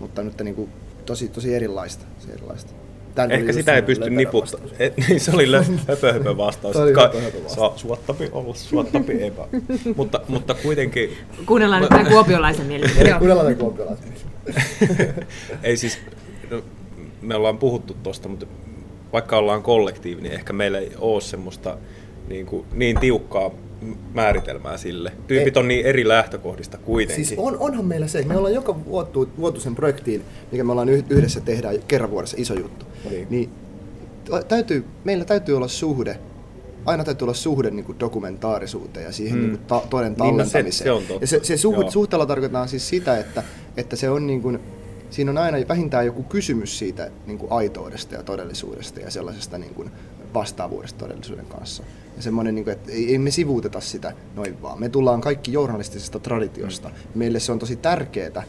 Mutta 0.00 0.22
nyt 0.22 0.40
niin 0.42 0.54
kuin, 0.54 0.70
tosi, 1.06 1.28
tosi 1.28 1.54
erilaista. 1.54 2.04
Se 2.18 2.32
erilaista. 2.32 2.72
Tän 3.14 3.30
oli 3.30 3.34
Ehkä 3.34 3.52
sitä 3.52 3.74
ei 3.74 3.82
pysty 3.82 4.10
niputtamaan. 4.10 4.70
vastaus. 4.70 4.98
Niin 5.08 5.20
se 5.20 5.30
oli 5.30 5.46
höpö 5.88 6.12
höpö 6.18 6.36
vastaus. 6.36 6.76
Oli 6.76 6.92
höpö 6.94 7.20
höpö 7.20 7.44
vastaus. 7.44 7.80
Suottapi 7.80 8.28
olla, 8.32 8.54
suottapi 8.54 9.22
epä. 9.22 9.48
mutta, 9.96 10.20
mutta 10.28 10.54
kuitenkin, 10.54 11.16
Kuunnellaan 11.46 11.82
nyt 11.82 11.88
tämän 11.88 12.06
kuopiolaisen 12.06 12.66
mielipide. 12.66 13.08
Joo. 13.08 13.18
Kuunnellaan 13.18 13.46
tämän 13.46 13.58
kuopiolaisen. 13.58 14.12
ei 15.62 15.76
siis, 15.76 15.98
no, 16.50 16.62
me 17.22 17.34
ollaan 17.34 17.58
puhuttu 17.58 17.96
tosta, 18.02 18.28
mutta 18.28 18.46
vaikka 19.12 19.36
ollaan 19.38 19.62
kollektiivi, 19.62 20.22
niin 20.22 20.32
ehkä 20.34 20.52
meillä 20.52 20.78
ei 20.78 20.92
ole 20.98 21.20
semmoista 21.20 21.76
niin, 22.28 22.46
kuin, 22.46 22.66
niin 22.72 23.00
tiukkaa 23.00 23.50
määritelmää 24.14 24.76
sille. 24.76 25.12
Tyypit 25.26 25.56
on 25.56 25.68
niin 25.68 25.86
eri 25.86 26.08
lähtökohdista 26.08 26.78
kuitenkin. 26.78 27.26
Siis 27.26 27.38
on, 27.40 27.56
onhan 27.58 27.84
meillä 27.84 28.06
se, 28.06 28.22
me 28.24 28.36
ollaan 28.36 28.54
joka 28.54 28.84
vuotu, 28.84 29.28
vuotuisen 29.38 29.74
projektiin, 29.74 30.22
mikä 30.52 30.64
me 30.64 30.72
ollaan 30.72 30.88
yh- 30.88 31.04
yhdessä 31.10 31.40
tehdään 31.40 31.76
kerran 31.88 32.10
vuodessa 32.10 32.36
iso 32.40 32.54
juttu. 32.54 32.86
Niin. 33.10 33.26
Niin 33.30 33.50
täytyy, 34.48 34.84
meillä 35.04 35.24
täytyy 35.24 35.56
olla 35.56 35.68
suhde, 35.68 36.18
aina 36.84 37.04
täytyy 37.04 37.24
olla 37.24 37.34
suhde 37.34 37.70
niin 37.70 37.84
kuin 37.84 38.00
dokumentaarisuuteen 38.00 39.06
ja 39.06 39.12
siihen 39.12 39.38
Mm. 39.38 39.40
niin 39.42 39.50
kuin 39.58 39.66
ta- 39.66 39.82
toden 39.90 40.06
Niin, 40.06 40.18
no 40.18 40.24
se- 40.44 40.50
tallentamiseen. 40.52 40.72
se 40.84 40.92
on 40.92 41.02
totta. 41.02 41.22
Ja 41.22 41.26
se, 41.26 41.40
se 41.42 41.56
suhde, 41.56 41.80
Joo. 41.80 41.90
suhteella 41.90 42.26
tarkoitetaan 42.26 42.68
siis 42.68 42.88
sitä, 42.88 43.18
että, 43.18 43.42
että 43.76 43.96
se 43.96 44.10
on 44.10 44.26
niin 44.26 44.42
kuin, 44.42 44.58
siinä 45.10 45.30
on 45.30 45.38
aina 45.38 45.58
vähintään 45.68 46.06
joku 46.06 46.22
kysymys 46.22 46.78
siitä 46.78 47.10
niin 47.26 47.38
kuin 47.38 47.52
aitoudesta 47.52 48.14
ja 48.14 48.22
todellisuudesta 48.22 49.00
ja 49.00 49.10
sellaisesta 49.10 49.58
niin 49.58 49.74
kuin 49.74 49.90
vastaavuudesta 50.34 50.98
todellisuuden 50.98 51.46
kanssa. 51.46 51.82
Ja 52.16 52.22
semmoinen, 52.22 52.54
niin 52.54 52.64
kuin, 52.64 52.72
että 52.72 52.92
ei, 52.92 53.10
ei 53.12 53.18
me 53.18 53.30
sivuuteta 53.30 53.80
sitä 53.80 54.12
noin 54.34 54.62
vaan. 54.62 54.80
Me 54.80 54.88
tullaan 54.88 55.20
kaikki 55.20 55.52
journalistisesta 55.52 56.18
traditiosta. 56.18 56.88
Mm. 56.88 56.94
Meille 57.14 57.40
se 57.40 57.52
on 57.52 57.58
tosi 57.58 57.76
tärkeää, 57.76 58.42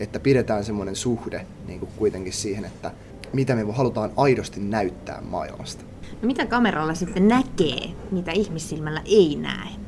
että 0.00 0.20
pidetään 0.20 0.64
semmoinen 0.64 0.96
suhde 0.96 1.46
niin 1.66 1.78
kuin 1.78 1.90
kuitenkin 1.96 2.32
siihen, 2.32 2.64
että 2.64 2.90
mitä 3.32 3.56
me 3.56 3.72
halutaan 3.72 4.12
aidosti 4.16 4.60
näyttää 4.60 5.20
maailmasta. 5.20 5.84
No 6.22 6.26
mitä 6.26 6.46
kameralla 6.46 6.94
sitten 6.94 7.28
näkee, 7.28 7.90
mitä 8.10 8.32
ihmissilmällä 8.32 9.02
ei 9.04 9.36
näe? 9.36 9.81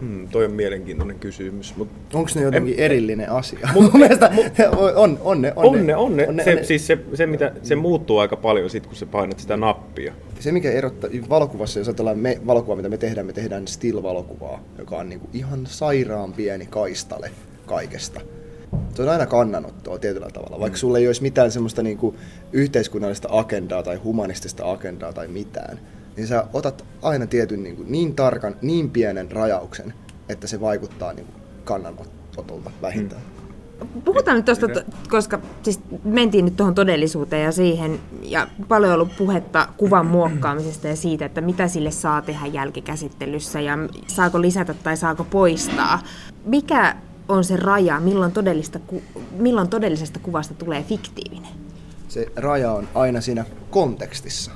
Hmm, 0.00 0.28
toi 0.28 0.44
on 0.44 0.50
mielenkiintoinen 0.50 1.18
kysymys. 1.18 1.76
Mut 1.76 1.88
Onko 2.14 2.30
ne 2.34 2.42
jotenkin 2.42 2.74
En- 2.74 2.80
erillinen 2.80 3.30
asia? 3.30 3.68
Mut- 3.74 3.82
Mun 3.92 4.00
mielestä 4.00 4.30
on, 4.96 5.18
on 5.22 5.42
ne. 5.42 5.52
on 5.56 5.86
ne, 5.86 5.96
on 5.96 6.16
ne. 6.16 6.26
on 6.26 6.36
ne, 6.36 6.44
se, 6.44 6.50
on 6.50 6.56
ne. 6.56 6.64
Siis 6.64 6.86
se, 6.86 6.98
se, 7.14 7.26
mitä, 7.26 7.52
se 7.62 7.76
muuttuu 7.76 8.18
aika 8.18 8.36
paljon 8.36 8.70
sit, 8.70 8.86
kun 8.86 8.96
sä 8.96 9.06
painat 9.06 9.38
sitä 9.38 9.56
nappia. 9.56 10.12
Se 10.40 10.52
mikä 10.52 10.70
erottaa 10.70 11.10
valokuvassa, 11.28 11.78
jos 11.80 11.88
ajatellaan 11.88 12.18
me, 12.18 12.40
valokuvaa, 12.46 12.76
mitä 12.76 12.88
me 12.88 12.96
tehdään, 12.98 13.26
me 13.26 13.32
tehdään 13.32 13.64
still-valokuvaa, 13.68 14.60
joka 14.78 14.96
on 14.96 15.08
niinku 15.08 15.28
ihan 15.32 15.66
sairaan 15.66 16.32
pieni 16.32 16.66
kaistale 16.66 17.30
kaikesta. 17.66 18.20
Se 18.94 19.02
on 19.02 19.08
aina 19.08 19.26
kannanottoa 19.26 19.98
tietyllä 19.98 20.28
tavalla, 20.32 20.60
vaikka 20.60 20.78
sulla 20.78 20.98
ei 20.98 21.06
olisi 21.06 21.22
mitään 21.22 21.50
semmoista 21.50 21.82
niinku 21.82 22.14
yhteiskunnallista 22.52 23.28
agendaa 23.32 23.82
tai 23.82 23.96
humanistista 23.96 24.70
agendaa 24.70 25.12
tai 25.12 25.28
mitään, 25.28 25.80
niin 26.16 26.26
sä 26.26 26.44
otat 26.52 26.84
aina 27.02 27.26
tietyn 27.26 27.62
niinku 27.62 27.82
niin 27.86 28.14
tarkan, 28.14 28.56
niin 28.62 28.90
pienen 28.90 29.32
rajauksen, 29.32 29.94
että 30.28 30.46
se 30.46 30.60
vaikuttaa 30.60 31.12
niinku 31.12 31.32
kannanotolta 31.64 32.70
vähintään. 32.82 33.22
Puhutaan 34.04 34.36
nyt 34.36 34.44
tuosta, 34.44 34.66
koska 35.10 35.40
siis 35.62 35.80
mentiin 36.04 36.44
nyt 36.44 36.56
tuohon 36.56 36.74
todellisuuteen 36.74 37.44
ja 37.44 37.52
siihen, 37.52 38.00
ja 38.22 38.48
paljon 38.68 38.92
on 38.92 38.94
ollut 38.94 39.16
puhetta 39.18 39.68
kuvan 39.76 40.06
muokkaamisesta 40.06 40.88
ja 40.88 40.96
siitä, 40.96 41.24
että 41.24 41.40
mitä 41.40 41.68
sille 41.68 41.90
saa 41.90 42.22
tehdä 42.22 42.46
jälkikäsittelyssä 42.46 43.60
ja 43.60 43.78
saako 44.06 44.42
lisätä 44.42 44.74
tai 44.74 44.96
saako 44.96 45.24
poistaa. 45.24 46.02
Mikä 46.44 46.96
on 47.28 47.44
se 47.44 47.56
raja, 47.56 48.00
milloin, 48.00 48.32
todellista, 48.32 48.80
milloin 49.38 49.68
todellisesta 49.68 50.18
kuvasta 50.18 50.54
tulee 50.54 50.82
fiktiivinen? 50.82 51.66
se 52.16 52.26
raja 52.36 52.72
on 52.72 52.88
aina 52.94 53.20
siinä 53.20 53.44
kontekstissa. 53.70 54.50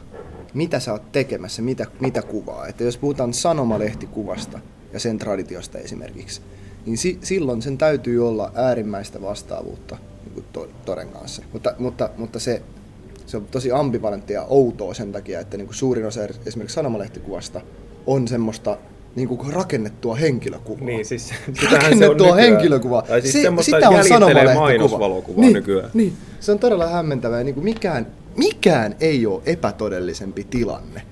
Mitä 0.54 0.80
sä 0.80 0.92
oot 0.92 1.12
tekemässä, 1.12 1.62
mitä, 1.62 1.86
mitä 2.00 2.22
kuvaa. 2.22 2.66
Että 2.66 2.84
jos 2.84 2.98
puhutaan 2.98 3.34
sanomalehtikuvasta 3.34 4.60
ja 4.92 5.00
sen 5.00 5.18
traditiosta 5.18 5.78
esimerkiksi, 5.78 6.40
niin 6.86 6.98
si, 6.98 7.18
silloin 7.22 7.62
sen 7.62 7.78
täytyy 7.78 8.28
olla 8.28 8.52
äärimmäistä 8.54 9.22
vastaavuutta 9.22 9.98
niin 10.24 10.34
kuin 10.34 10.44
to, 10.52 10.68
toden 10.84 11.08
kanssa. 11.08 11.42
Mutta, 11.52 11.74
mutta, 11.78 12.10
mutta 12.16 12.38
se, 12.38 12.62
se 13.26 13.36
on 13.36 13.46
tosi 13.50 13.72
ambivalenttia 13.72 14.40
ja 14.40 14.46
outoa 14.48 14.94
sen 14.94 15.12
takia, 15.12 15.40
että 15.40 15.56
niin 15.56 15.66
kuin 15.66 15.76
suurin 15.76 16.06
osa 16.06 16.20
esimerkiksi 16.46 16.74
sanomalehtikuvasta 16.74 17.60
on 18.06 18.28
semmoista 18.28 18.78
niin 19.16 19.28
kuin 19.28 19.52
rakennettua 19.52 20.14
henkilökuvaa. 20.14 20.84
Niin, 20.84 21.04
siis 21.04 21.28
sitähän 21.28 21.70
se 21.70 21.76
on 21.76 21.82
rakennettua 21.82 22.34
henkilökuvaa. 22.34 23.02
Tai 23.02 23.22
siis 23.22 23.32
Se- 23.32 23.62
sitä 23.62 23.88
on 23.88 24.54
mainosvalokuvaa 24.54 25.40
niin, 25.40 25.52
nykyään. 25.52 25.90
Niin, 25.94 26.12
se 26.40 26.52
on 26.52 26.58
todella 26.58 26.88
hämmentävää. 26.88 27.44
Niin 27.44 27.54
kuin 27.54 27.64
mikään, 27.64 28.06
mikään 28.36 28.96
ei 29.00 29.26
ole 29.26 29.42
epätodellisempi 29.46 30.44
tilanne 30.44 31.02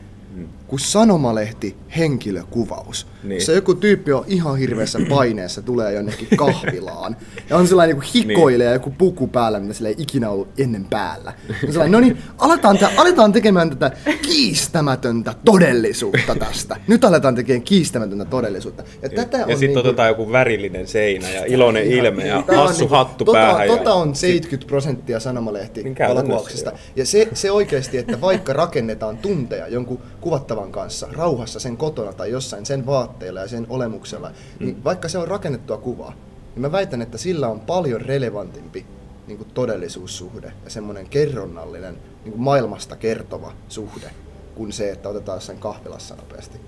kuin 0.69 0.81
sanomalehti 0.81 1.77
henkilökuvaus. 1.97 3.07
Niin. 3.23 3.29
Niin. 3.29 3.43
Se 3.43 3.53
joku 3.53 3.75
tyyppi 3.75 4.13
on 4.13 4.25
ihan 4.27 4.59
hirveässä 4.59 4.99
paineessa, 5.17 5.63
tulee 5.63 5.93
jonnekin 5.95 6.29
kahvilaan. 6.37 7.17
Ja 7.51 7.57
on 7.57 7.67
sellainen 7.69 7.99
niin 7.99 8.11
hikoilee 8.15 8.67
ja 8.67 8.73
joku 8.73 8.91
puku 8.99 9.27
päällä, 9.27 9.61
mitä 9.61 9.75
sillä 9.75 9.89
ei 9.89 9.95
ikinä 9.99 10.31
ollut 10.31 10.49
ennen 10.59 10.85
päällä. 10.85 11.33
Ja 11.49 11.55
sellainen, 11.73 11.93
no 11.93 12.01
niin, 12.01 12.19
aletaan, 12.39 12.79
te- 12.79 12.89
aletaan 12.97 13.33
tekemään 13.33 13.71
tätä 13.71 13.91
kiistämätöntä 14.23 15.35
todellisuutta 15.45 16.35
tästä. 16.35 16.77
Nyt 16.87 17.05
aletaan 17.05 17.35
tekemään 17.35 17.63
kiistämätöntä 17.63 18.25
todellisuutta. 18.25 18.83
Ja, 19.03 19.09
tätä 19.09 19.39
ja 19.39 19.45
on 19.45 19.51
sitten 19.51 19.67
niinku- 19.67 19.81
otetaan 19.81 20.09
joku 20.09 20.33
värillinen 20.33 20.87
seinä 20.87 21.31
ja 21.31 21.45
iloinen 21.47 21.87
ilme 21.87 22.27
ja 22.27 22.37
on 22.37 22.45
hassu 22.57 22.81
niinku- 22.81 22.95
hattu 22.95 23.25
tota, 23.25 23.39
päähän. 23.39 23.69
Tota 23.69 23.91
ja 23.91 23.95
on 23.95 24.15
70 24.15 24.69
prosenttia 24.69 25.21
sanomalehti 25.21 25.83
Niin 25.83 25.97
valokuvauksesta. 26.09 26.73
Ja 26.97 27.07
se, 27.07 27.29
se 27.33 27.51
oikeasti, 27.51 27.99
että 27.99 28.21
vaikka 28.21 28.53
rakennetaan 28.53 29.19
tunteja 29.19 29.69
jonkun 29.69 29.99
kuvattavan 30.21 30.58
kanssa 30.67 31.09
rauhassa 31.13 31.61
sen 31.61 31.77
kotona 31.77 32.13
tai 32.13 32.31
jossain 32.31 32.67
sen 32.67 32.87
vaatteilla 32.87 33.41
ja 33.41 33.49
sen 33.49 33.67
olemuksella, 33.69 34.29
mm. 34.29 34.67
niin 34.67 34.85
vaikka 34.85 35.09
se 35.09 35.19
on 35.19 35.29
rakennettua 35.29 35.77
kuvaa, 35.77 36.13
niin 36.55 36.61
mä 36.61 36.73
väitän, 36.73 37.03
että 37.03 37.19
sillä 37.19 37.49
on 37.49 37.61
paljon 37.61 38.01
relevantimpi 38.01 38.87
niin 39.27 39.39
kuin 39.39 39.49
todellisuussuhde 39.55 40.53
ja 40.65 40.71
semmoinen 40.71 41.09
kerronnallinen 41.09 41.95
niin 42.25 42.33
kuin 42.33 42.43
maailmasta 42.43 42.97
kertova 42.97 43.53
suhde 43.69 44.11
kuin 44.55 44.73
se, 44.73 44.91
että 44.91 45.09
otetaan 45.09 45.41
sen 45.41 45.59
kahvilassa 45.59 46.17
nopeasti. 46.17 46.61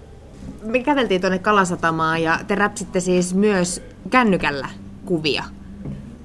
Me 0.63 0.81
käveltiin 0.81 1.21
tuonne 1.21 1.39
Kalasatamaan 1.39 2.23
ja 2.23 2.41
te 2.47 2.55
räpsitte 2.55 3.01
siis 3.01 3.35
myös 3.35 3.83
kännykällä 4.11 4.69
kuvia. 5.05 5.45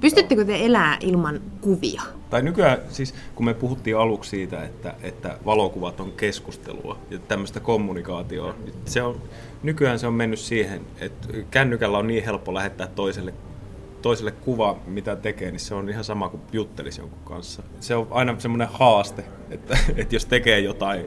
Pystyttekö 0.01 0.45
te 0.45 0.65
elää 0.65 0.97
ilman 1.01 1.41
kuvia? 1.65 2.01
Tai 2.29 2.41
nykyään, 2.41 2.77
siis 2.89 3.13
kun 3.35 3.45
me 3.45 3.53
puhuttiin 3.53 3.97
aluksi 3.97 4.29
siitä, 4.29 4.63
että, 4.63 4.93
että 5.01 5.37
valokuvat 5.45 5.99
on 5.99 6.11
keskustelua 6.11 6.97
ja 7.09 7.19
tämmöistä 7.19 7.59
kommunikaatioa, 7.59 8.55
niin 8.65 8.75
se 8.85 9.01
on, 9.01 9.21
nykyään 9.63 9.99
se 9.99 10.07
on 10.07 10.13
mennyt 10.13 10.39
siihen, 10.39 10.81
että 10.99 11.27
kännykällä 11.51 11.97
on 11.97 12.07
niin 12.07 12.23
helppo 12.23 12.53
lähettää 12.53 12.87
toiselle, 12.87 13.33
toiselle 14.01 14.31
kuva, 14.31 14.79
mitä 14.87 15.15
tekee, 15.15 15.51
niin 15.51 15.59
se 15.59 15.75
on 15.75 15.89
ihan 15.89 16.03
sama 16.03 16.29
kuin 16.29 16.41
juttelisi 16.51 17.01
jonkun 17.01 17.23
kanssa. 17.23 17.63
Se 17.79 17.95
on 17.95 18.07
aina 18.11 18.39
semmoinen 18.39 18.67
haaste, 18.71 19.23
että, 19.49 19.77
että 19.95 20.15
jos 20.15 20.25
tekee 20.25 20.59
jotain 20.59 21.05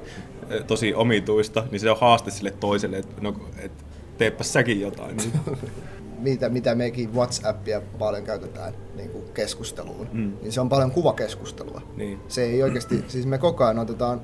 eh, 0.51 0.65
tosi 0.65 0.95
omituista, 0.95 1.65
niin 1.71 1.81
se 1.81 1.91
on 1.91 2.01
haaste 2.01 2.31
sille 2.31 2.51
toiselle, 2.51 2.99
että, 2.99 3.21
no, 3.21 3.35
että 3.59 3.85
teepä 4.19 4.45
säkin 4.45 4.81
jotain. 4.81 5.17
Mitä, 6.19 6.49
mitä 6.49 6.75
mekin 6.75 7.15
WhatsAppia 7.15 7.81
paljon 7.99 8.25
käytetään 8.25 8.75
niin 8.95 9.11
kuin 9.11 9.25
keskusteluun, 9.35 10.09
mm. 10.13 10.33
niin 10.43 10.53
se 10.53 10.61
on 10.61 10.69
paljon 10.69 10.91
kuvakeskustelua. 10.91 11.83
Niin. 11.97 12.21
Se 12.29 12.43
ei 12.43 12.63
oikeasti, 12.63 13.05
siis 13.09 13.27
me 13.27 13.39
koko 13.39 13.65
ajan 13.65 13.79
otetaan, 13.79 14.21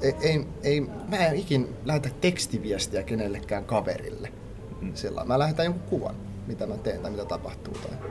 ei, 0.00 0.14
ei, 0.20 0.46
ei 0.62 0.80
mä 0.80 1.16
en 1.16 1.36
ikin 1.36 1.68
lähetä 1.84 2.08
tekstiviestiä 2.20 3.02
kenellekään 3.02 3.64
kaverille. 3.64 4.32
Mm. 4.80 4.94
Sillä 4.94 5.24
mä 5.24 5.38
lähetän 5.38 5.64
jonkun 5.64 5.82
kuvan, 5.82 6.14
mitä 6.46 6.66
mä 6.66 6.76
teen 6.76 7.00
tai 7.00 7.10
mitä 7.10 7.24
tapahtuu. 7.24 7.74
Tai... 7.74 8.08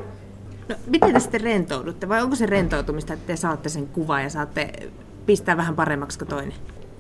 No, 0.70 0.76
miten 0.88 1.14
te 1.14 1.20
sitten 1.20 1.42
rentoudutte? 1.42 2.10
Vai 2.10 2.22
onko 2.22 2.36
se 2.36 2.46
rentoutumista, 2.46 3.14
että 3.14 3.28
te 3.28 3.36
saatte 3.36 3.70
sen 3.70 3.88
kuvan 3.88 4.24
ja 4.24 4.30
saatte 4.30 4.90
pistää 5.26 5.58
vähän 5.58 5.76
paremmaksi 5.76 6.20
kuin 6.20 6.30
toinen? 6.30 6.54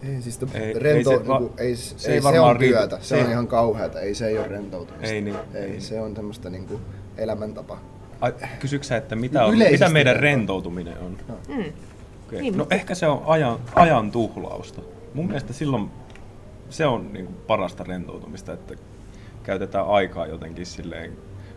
Ei, 0.05 0.21
siis 0.21 0.37
to, 0.37 0.47
Ei- 0.53 0.73
rento, 0.79 1.11
ei 1.11 1.17
se 1.17 1.23
niin 1.23 1.37
kuin, 1.37 1.51
ei, 1.57 1.75
se 1.75 1.93
se, 1.97 2.07
ei 2.09 2.13
ei, 2.15 2.21
se 2.21 2.23
varmaan 2.23 2.49
on 2.49 2.59
riitä. 2.59 2.77
työtä, 2.77 2.97
se, 3.01 3.07
Se- 3.07 3.23
on 3.23 3.31
ihan 3.31 3.47
kauheata, 3.47 3.99
ei 3.99 4.15
se 4.15 4.27
ei 4.27 4.37
ole 4.37 4.47
rentoutumista. 4.47 5.07
Ei 5.07 5.21
niin, 5.21 5.35
ei, 5.53 5.63
ei. 5.71 5.81
se 5.81 6.01
on 6.01 6.13
tämmöistä 6.13 6.49
niin 6.49 6.67
kuin 6.67 6.81
elämäntapa. 7.17 7.77
Ai, 8.21 8.33
Kysyksä, 8.59 8.97
että 8.97 9.15
mitä, 9.15 9.45
on, 9.45 9.57
mitä 9.57 9.89
meidän 9.89 10.15
rentoutuminen 10.15 10.97
on? 10.99 11.17
Mm. 11.47 11.63
Okay. 12.27 12.41
Niin, 12.41 12.53
no 12.53 12.57
mutta- 12.57 12.75
ehkä 12.75 12.95
se 12.95 13.07
on 13.07 13.23
ajan, 13.25 13.59
ajan 13.75 14.11
tuhlausta. 14.11 14.81
Mun 15.13 15.25
mielestä 15.27 15.53
silloin 15.53 15.89
se 16.69 16.85
on 16.85 17.13
niin 17.13 17.25
kuin 17.25 17.35
parasta 17.47 17.83
rentoutumista, 17.83 18.53
että 18.53 18.73
käytetään 19.43 19.87
aikaa 19.87 20.27
jotenkin 20.27 20.65
silleen 20.65 21.11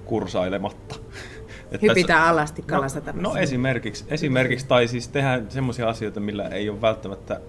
kursailematta. 0.04 0.94
Että 1.72 1.86
Hypitään 1.86 2.24
se- 2.24 2.28
alasti 2.30 2.62
no, 2.62 2.66
Kalasatamassa. 2.68 3.22
no 3.28 3.36
esimerkiksi, 3.36 4.04
esimerkiksi, 4.08 4.66
tai 4.66 4.88
siis 4.88 5.08
tehdään 5.08 5.46
semmoisia 5.50 5.88
asioita, 5.88 6.20
millä 6.20 6.48
ei 6.48 6.68
ole 6.70 6.80
välttämättä 6.80 7.40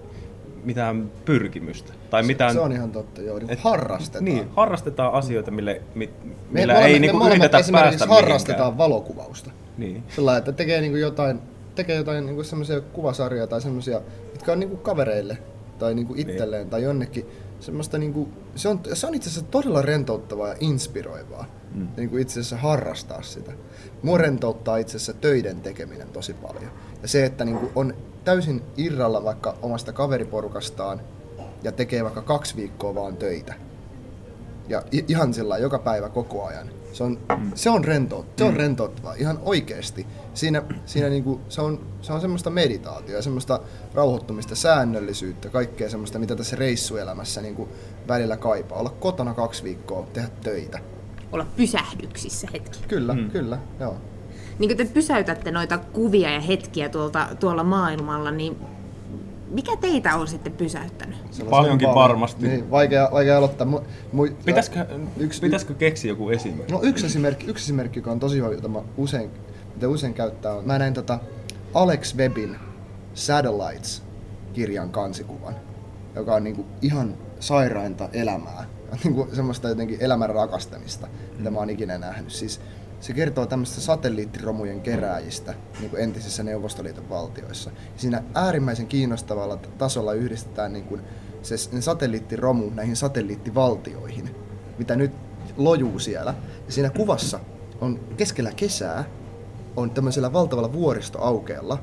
mitään 0.64 1.10
pyrkimystä. 1.24 1.92
Tai 2.10 2.22
mitään, 2.22 2.52
Se 2.52 2.60
on 2.60 2.72
ihan 2.72 2.90
totta, 2.92 3.20
joo. 3.22 3.38
Niin 3.38 3.50
et- 3.50 3.58
harrastetaan. 3.60 4.24
Niin, 4.24 4.48
harrastetaan 4.56 5.12
asioita, 5.12 5.50
mille, 5.50 5.82
mi, 5.94 6.06
Me 6.24 6.34
millä 6.50 6.72
molemmat- 6.74 6.86
ei 6.86 6.92
me 6.92 6.98
niinku 6.98 7.26
yritetä 7.26 7.50
päästä 7.72 8.06
harrastetaan 8.06 8.58
mihinkään. 8.68 8.78
valokuvausta. 8.78 9.50
Niin. 9.78 10.02
Sillä 10.16 10.36
että 10.36 10.52
tekee 10.52 10.80
niinku 10.80 10.96
jotain, 10.96 11.40
tekee 11.74 11.96
jotain 11.96 12.26
niinku 12.26 12.42
semmoisia 12.44 12.80
kuvasarjoja 12.80 13.46
tai 13.46 13.60
semmoisia, 13.60 14.00
mitkä 14.32 14.52
on 14.52 14.60
niinku 14.60 14.76
kavereille 14.76 15.38
tai 15.78 15.94
niinku 15.94 16.14
itselleen 16.16 16.70
tai 16.70 16.82
jonnekin. 16.82 17.26
Semmoista 17.60 17.98
niinku, 17.98 18.28
se 18.56 18.68
on, 18.68 18.80
se 18.92 19.06
on 19.06 19.14
itse 19.14 19.30
asiassa 19.30 19.50
todella 19.50 19.82
rentouttavaa 19.82 20.48
ja 20.48 20.54
inspiroivaa. 20.60 21.46
Mm. 21.74 21.88
Niinku 21.96 22.16
itse 22.16 22.40
asiassa 22.40 22.56
harrastaa 22.56 23.22
sitä. 23.22 23.52
Mua 24.02 24.18
rentouttaa 24.18 24.76
itse 24.76 24.96
asiassa 24.96 25.12
töiden 25.12 25.60
tekeminen 25.60 26.08
tosi 26.08 26.34
paljon. 26.34 26.70
Ja 27.02 27.08
se, 27.08 27.24
että 27.24 27.44
niinku 27.44 27.70
on 27.74 27.94
täysin 28.24 28.62
irralla 28.76 29.24
vaikka 29.24 29.56
omasta 29.62 29.92
kaveriporukastaan 29.92 31.00
ja 31.62 31.72
tekee 31.72 32.04
vaikka 32.04 32.22
kaksi 32.22 32.56
viikkoa 32.56 32.94
vaan 32.94 33.16
töitä. 33.16 33.54
Ja 34.68 34.82
ihan 35.08 35.34
sillä 35.34 35.58
joka 35.58 35.78
päivä 35.78 36.08
koko 36.08 36.44
ajan. 36.44 36.70
Se 36.92 37.04
on, 37.04 37.18
mm. 37.38 37.52
se 37.54 37.70
on, 37.70 37.84
rento, 37.84 38.26
se 38.36 38.44
on 38.44 38.56
rentouttavaa, 38.56 39.14
ihan 39.14 39.38
oikeesti. 39.42 40.06
Siinä, 40.34 40.62
siinä 40.86 41.08
niinku, 41.08 41.40
se, 41.48 41.60
on, 41.60 41.86
se 42.02 42.12
on 42.12 42.20
semmoista 42.20 42.50
meditaatiota, 42.50 43.22
semmoista 43.22 43.60
rauhoittumista, 43.94 44.54
säännöllisyyttä, 44.54 45.48
kaikkea 45.48 45.90
semmoista, 45.90 46.18
mitä 46.18 46.36
tässä 46.36 46.56
reissuelämässä 46.56 47.42
niinku 47.42 47.68
välillä 48.08 48.36
kaipaa. 48.36 48.78
Olla 48.78 48.90
kotona 48.90 49.34
kaksi 49.34 49.64
viikkoa, 49.64 50.06
tehdä 50.12 50.28
töitä. 50.42 50.78
Olla 51.32 51.46
pysähdyksissä 51.56 52.48
hetki. 52.52 52.78
Kyllä, 52.88 53.14
mm. 53.14 53.30
kyllä, 53.30 53.58
joo. 53.80 53.96
Niin 54.60 54.68
kun 54.70 54.76
te 54.76 54.84
pysäytätte 54.94 55.50
noita 55.50 55.78
kuvia 55.78 56.30
ja 56.30 56.40
hetkiä 56.40 56.88
tuolta, 56.88 57.28
tuolla 57.40 57.64
maailmalla, 57.64 58.30
niin 58.30 58.56
mikä 59.50 59.76
teitä 59.76 60.16
on 60.16 60.28
sitten 60.28 60.52
pysäyttänyt? 60.52 61.16
Sellaisen 61.16 61.46
Paljonkin 61.46 61.88
paljon- 61.88 62.08
varmasti. 62.08 62.48
Niin, 62.48 62.70
vaikea, 62.70 63.08
vaikea 63.12 63.38
aloittaa. 63.38 63.66
Mu, 63.66 63.80
mu, 64.12 64.26
Pitäisikö, 64.44 64.86
yksi- 65.16 65.40
pitäisikö 65.40 65.74
keksiä 65.74 66.12
joku 66.12 66.30
esimerkki? 66.30 66.72
No 66.72 66.80
yksi 66.82 67.06
esimerkki, 67.06 67.46
yksi 67.46 67.64
esimerkki, 67.64 67.98
joka 67.98 68.10
on 68.10 68.20
tosi 68.20 68.36
hyvä, 68.36 68.48
jota 68.50 68.68
mä 68.68 68.78
usein, 68.96 69.30
mitä 69.74 69.88
usein 69.88 70.14
käyttää, 70.14 70.54
on, 70.54 70.66
mä 70.66 70.78
näin 70.78 70.94
tota 70.94 71.18
Alex 71.74 72.16
Webin 72.16 72.56
Satellites-kirjan 73.14 74.90
kansikuvan, 74.90 75.54
joka 76.14 76.34
on 76.34 76.44
niinku 76.44 76.66
ihan 76.82 77.14
sairainta 77.40 78.08
elämää. 78.12 78.64
Niinku 79.04 79.28
semmoista 79.32 79.68
jotenkin 79.68 79.96
elämän 80.00 80.30
rakastamista, 80.30 81.06
mitä 81.38 81.50
mä 81.50 81.58
oon 81.58 81.70
ikinä 81.70 81.98
nähnyt. 81.98 82.32
Siis 82.32 82.60
se 83.00 83.12
kertoo 83.12 83.46
tämmöistä 83.46 83.80
satelliittiromujen 83.80 84.80
kerääjistä 84.80 85.54
niin 85.80 85.90
kuin 85.90 86.02
entisissä 86.02 86.42
Neuvostoliiton 86.42 87.08
valtioissa. 87.08 87.70
Ja 87.70 87.76
siinä 87.96 88.22
äärimmäisen 88.34 88.86
kiinnostavalla 88.86 89.56
tasolla 89.56 90.12
yhdistetään 90.12 90.72
niin 90.72 90.84
kuin 90.84 91.00
se 91.42 91.56
satelliittiromu 91.80 92.70
näihin 92.70 92.96
satelliittivaltioihin, 92.96 94.34
mitä 94.78 94.96
nyt 94.96 95.12
lojuu 95.56 95.98
siellä. 95.98 96.34
Ja 96.66 96.72
siinä 96.72 96.90
kuvassa 96.90 97.40
on 97.80 98.00
keskellä 98.16 98.52
kesää, 98.56 99.04
on 99.76 99.90
tämmöisellä 99.90 100.32
valtavalla 100.32 100.72
vuoristoaukeella, 100.72 101.78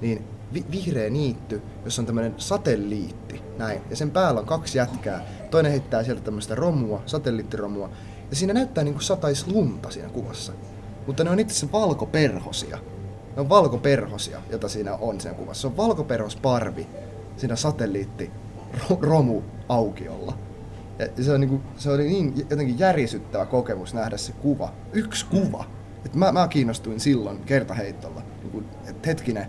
niin 0.00 0.24
vi- 0.54 0.66
vihreä 0.70 1.10
niitty, 1.10 1.62
jossa 1.84 2.02
on 2.02 2.06
tämmöinen 2.06 2.34
satelliitti, 2.36 3.42
näin. 3.58 3.80
Ja 3.90 3.96
sen 3.96 4.10
päällä 4.10 4.40
on 4.40 4.46
kaksi 4.46 4.78
jätkää. 4.78 5.26
Toinen 5.50 5.72
heittää 5.72 6.04
sieltä 6.04 6.22
tämmöistä 6.22 6.54
romua, 6.54 7.02
satelliittiromua. 7.06 7.90
Ja 8.32 8.36
siinä 8.36 8.52
näyttää 8.52 8.84
niin 8.84 8.94
kuin 8.94 9.02
satais 9.02 9.46
lunta 9.46 9.90
siinä 9.90 10.08
kuvassa. 10.08 10.52
Mutta 11.06 11.24
ne 11.24 11.30
on 11.30 11.40
itse 11.40 11.52
asiassa 11.52 11.78
valkoperhosia. 11.78 12.78
Ne 13.36 13.40
on 13.40 13.48
valkoperhosia, 13.48 14.42
jota 14.50 14.68
siinä 14.68 14.94
on 14.94 15.20
siinä 15.20 15.36
kuvassa. 15.36 15.60
Se 15.60 15.66
on 15.66 15.76
valkoperhosparvi 15.76 16.86
siinä 17.36 17.56
satelliitti 17.56 18.30
romu 19.00 19.42
aukiolla. 19.68 20.38
Ja 20.98 21.24
se, 21.24 21.32
on 21.32 21.40
niinku, 21.40 21.60
se 21.76 21.90
oli 21.90 22.04
niin 22.04 22.46
jotenkin 22.50 22.78
järisyttävä 22.78 23.46
kokemus 23.46 23.94
nähdä 23.94 24.16
se 24.16 24.32
kuva. 24.32 24.72
Yksi 24.92 25.26
kuva. 25.26 25.64
Et 26.06 26.14
mä, 26.14 26.32
mä 26.32 26.48
kiinnostuin 26.48 27.00
silloin 27.00 27.40
kertaheittolla. 27.40 28.22
Niinku, 28.42 28.62
et 28.88 29.06
hetkinen, 29.06 29.46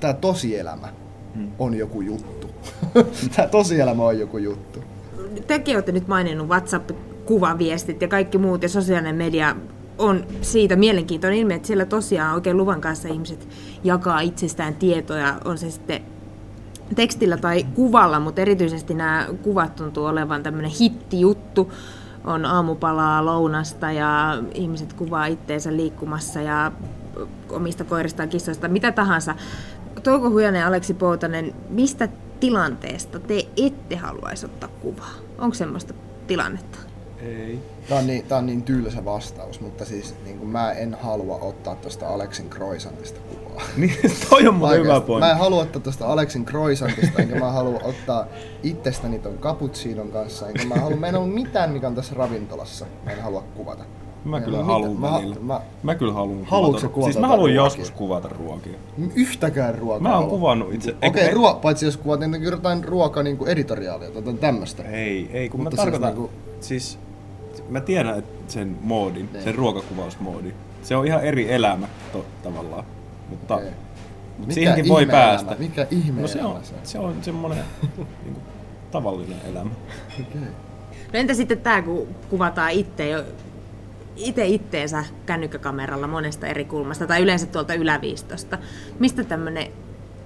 tämä 0.00 0.12
tosielämä 0.12 0.88
on 1.58 1.74
joku 1.74 2.00
juttu. 2.00 2.50
tämä 3.36 3.48
tosielämä 3.48 4.04
on 4.04 4.18
joku 4.18 4.38
juttu. 4.38 4.84
Tekin 5.46 5.76
olette 5.76 5.92
nyt 5.92 6.08
maininnut 6.08 6.48
WhatsApp-kuvaviestit 7.24 8.02
ja 8.02 8.08
kaikki 8.08 8.38
muut 8.38 8.62
ja 8.62 8.68
sosiaalinen 8.68 9.16
media 9.16 9.56
on 9.98 10.24
siitä 10.42 10.76
mielenkiintoinen 10.76 11.38
ilmiö, 11.38 11.56
että 11.56 11.66
siellä 11.66 11.86
tosiaan 11.86 12.34
oikein 12.34 12.56
luvan 12.56 12.80
kanssa 12.80 13.08
ihmiset 13.08 13.48
jakaa 13.84 14.20
itsestään 14.20 14.74
tietoja, 14.74 15.34
on 15.44 15.58
se 15.58 15.70
sitten 15.70 16.02
tekstillä 16.94 17.36
tai 17.36 17.64
kuvalla, 17.74 18.20
mutta 18.20 18.40
erityisesti 18.40 18.94
nämä 18.94 19.28
kuvat 19.42 19.76
tuntuu 19.76 20.04
olevan 20.04 20.42
tämmöinen 20.42 20.70
hittijuttu. 20.80 21.72
On 22.24 22.44
aamupalaa, 22.44 23.24
lounasta 23.24 23.92
ja 23.92 24.42
ihmiset 24.54 24.92
kuvaa 24.92 25.26
itteensä 25.26 25.76
liikkumassa 25.76 26.40
ja 26.40 26.72
omista 27.50 27.84
koiristaan, 27.84 28.28
kissoista, 28.28 28.68
mitä 28.68 28.92
tahansa. 28.92 29.34
Touko 30.02 30.30
Hujanen 30.30 30.60
ja 30.60 30.66
Aleksi 30.66 30.94
Poutanen, 30.94 31.54
mistä 31.68 32.08
tilanteesta 32.40 33.18
te 33.18 33.46
ette 33.56 33.96
haluaisi 33.96 34.46
ottaa 34.46 34.68
kuvaa? 34.68 35.14
Onko 35.38 35.54
semmoista 35.54 35.94
tilannetta? 36.26 36.93
Ei. 37.24 37.58
Tää 37.88 37.98
on, 37.98 38.06
niin, 38.06 38.24
tää 38.24 38.38
on 38.38 38.46
niin 38.46 38.62
tylsä 38.62 39.04
vastaus, 39.04 39.60
mutta 39.60 39.84
siis 39.84 40.14
niin 40.24 40.38
kuin 40.38 40.48
mä 40.48 40.72
en 40.72 40.96
halua 41.02 41.38
ottaa 41.38 41.74
tuosta 41.74 42.08
Aleksin 42.08 42.50
Croissantista 42.50 43.20
kuvaa. 43.20 43.62
Niin, 43.76 43.96
toi 44.30 44.48
on 44.48 44.54
muuten 44.54 44.78
hyvä 44.80 45.00
pointti. 45.00 45.26
Mä 45.26 45.30
en 45.32 45.38
halua 45.38 45.62
ottaa 45.62 45.82
tuosta 45.82 46.06
Aleksin 46.06 46.44
Croissantista, 46.44 47.22
enkä 47.22 47.34
mä 47.38 47.50
halua 47.52 47.80
ottaa 47.84 48.26
itsestäni 48.62 49.18
ton 49.18 49.38
cappuccinon 49.38 50.08
kanssa, 50.08 50.48
enkä 50.48 50.64
mä 50.64 50.74
halua, 50.74 50.96
mä 50.96 51.06
en 51.06 51.14
ollut 51.16 51.34
mitään, 51.34 51.70
mikä 51.70 51.86
on 51.86 51.94
tässä 51.94 52.14
ravintolassa, 52.14 52.86
mä 53.04 53.10
en 53.10 53.22
halua 53.22 53.44
kuvata. 53.56 53.84
Mä 54.24 54.40
kyllä 54.40 54.64
haluan 54.64 54.90
mitään- 54.92 55.14
välillä. 55.14 55.36
Mä, 55.40 55.60
Mä 55.82 55.94
kyllä 55.94 56.12
haluan 56.12 56.46
kuvata. 56.50 56.88
kuvata 56.88 57.12
Siis 57.12 57.20
mä 57.20 57.26
haluan 57.28 57.38
ruokia? 57.48 57.54
joskus 57.64 57.90
kuvata 57.90 58.28
ruokia. 58.28 58.72
mä 58.96 59.06
yhtäkään 59.14 59.74
ruokaa. 59.74 60.00
Mä 60.10 60.18
oon 60.18 60.28
kuvannut 60.30 60.74
itse- 60.74 60.94
Okei, 61.02 61.22
okay, 61.28 61.34
ruo- 61.34 61.54
paitsi 61.62 61.84
jos 61.86 61.96
kuvat 61.96 62.20
niin 62.20 62.42
jotain 62.42 62.84
ruokaa 62.84 63.22
niin 63.22 63.36
kuin 63.36 63.50
editoriaalia 63.50 64.08
tai 64.08 64.16
jotain 64.18 64.38
tämmöstä. 64.38 64.82
Ei, 64.82 65.30
ei, 65.32 65.48
kun 65.48 65.60
Mutta 65.62 65.76
mä 65.76 65.82
siis 65.82 65.92
tarkoitan, 65.92 66.08
niinku- 66.20 66.30
siis 66.60 66.98
mä 67.68 67.80
tiedän 67.80 68.18
että 68.18 68.52
sen 68.52 68.76
moodin, 68.80 69.28
Niin. 69.32 69.44
sen 69.44 69.54
ruokakuvausmoodin. 69.54 70.54
Se 70.82 70.96
on 70.96 71.06
ihan 71.06 71.24
eri 71.24 71.52
elämä 71.52 71.88
to, 72.12 72.26
tavallaan, 72.42 72.84
mutta 73.28 73.54
mut 73.54 74.38
Mikä 74.38 74.54
siihenkin 74.54 74.88
voi 74.88 75.06
päästä. 75.06 75.56
Mikä 75.58 75.86
ihme 75.90 76.20
No 76.22 76.28
se 76.28 76.44
on, 76.44 76.64
se 76.64 76.74
on? 76.74 76.80
se 76.82 76.98
on 76.98 77.16
semmoinen 77.22 77.64
niinku, 78.24 78.40
tavallinen 78.90 79.38
elämä. 79.50 79.70
Okei. 80.20 80.40
No 81.12 81.18
entä 81.20 81.34
sitten 81.34 81.60
tämä, 81.60 81.82
kun 81.82 82.06
kuvataan 82.30 82.70
itse 82.70 83.08
jo 83.08 83.24
itse 84.16 84.46
itteensä 84.46 85.04
kännykkäkameralla 85.26 86.06
monesta 86.06 86.46
eri 86.46 86.64
kulmasta, 86.64 87.06
tai 87.06 87.22
yleensä 87.22 87.46
tuolta 87.46 87.74
yläviistosta. 87.74 88.58
Mistä 88.98 89.24
tämmöinen 89.24 89.66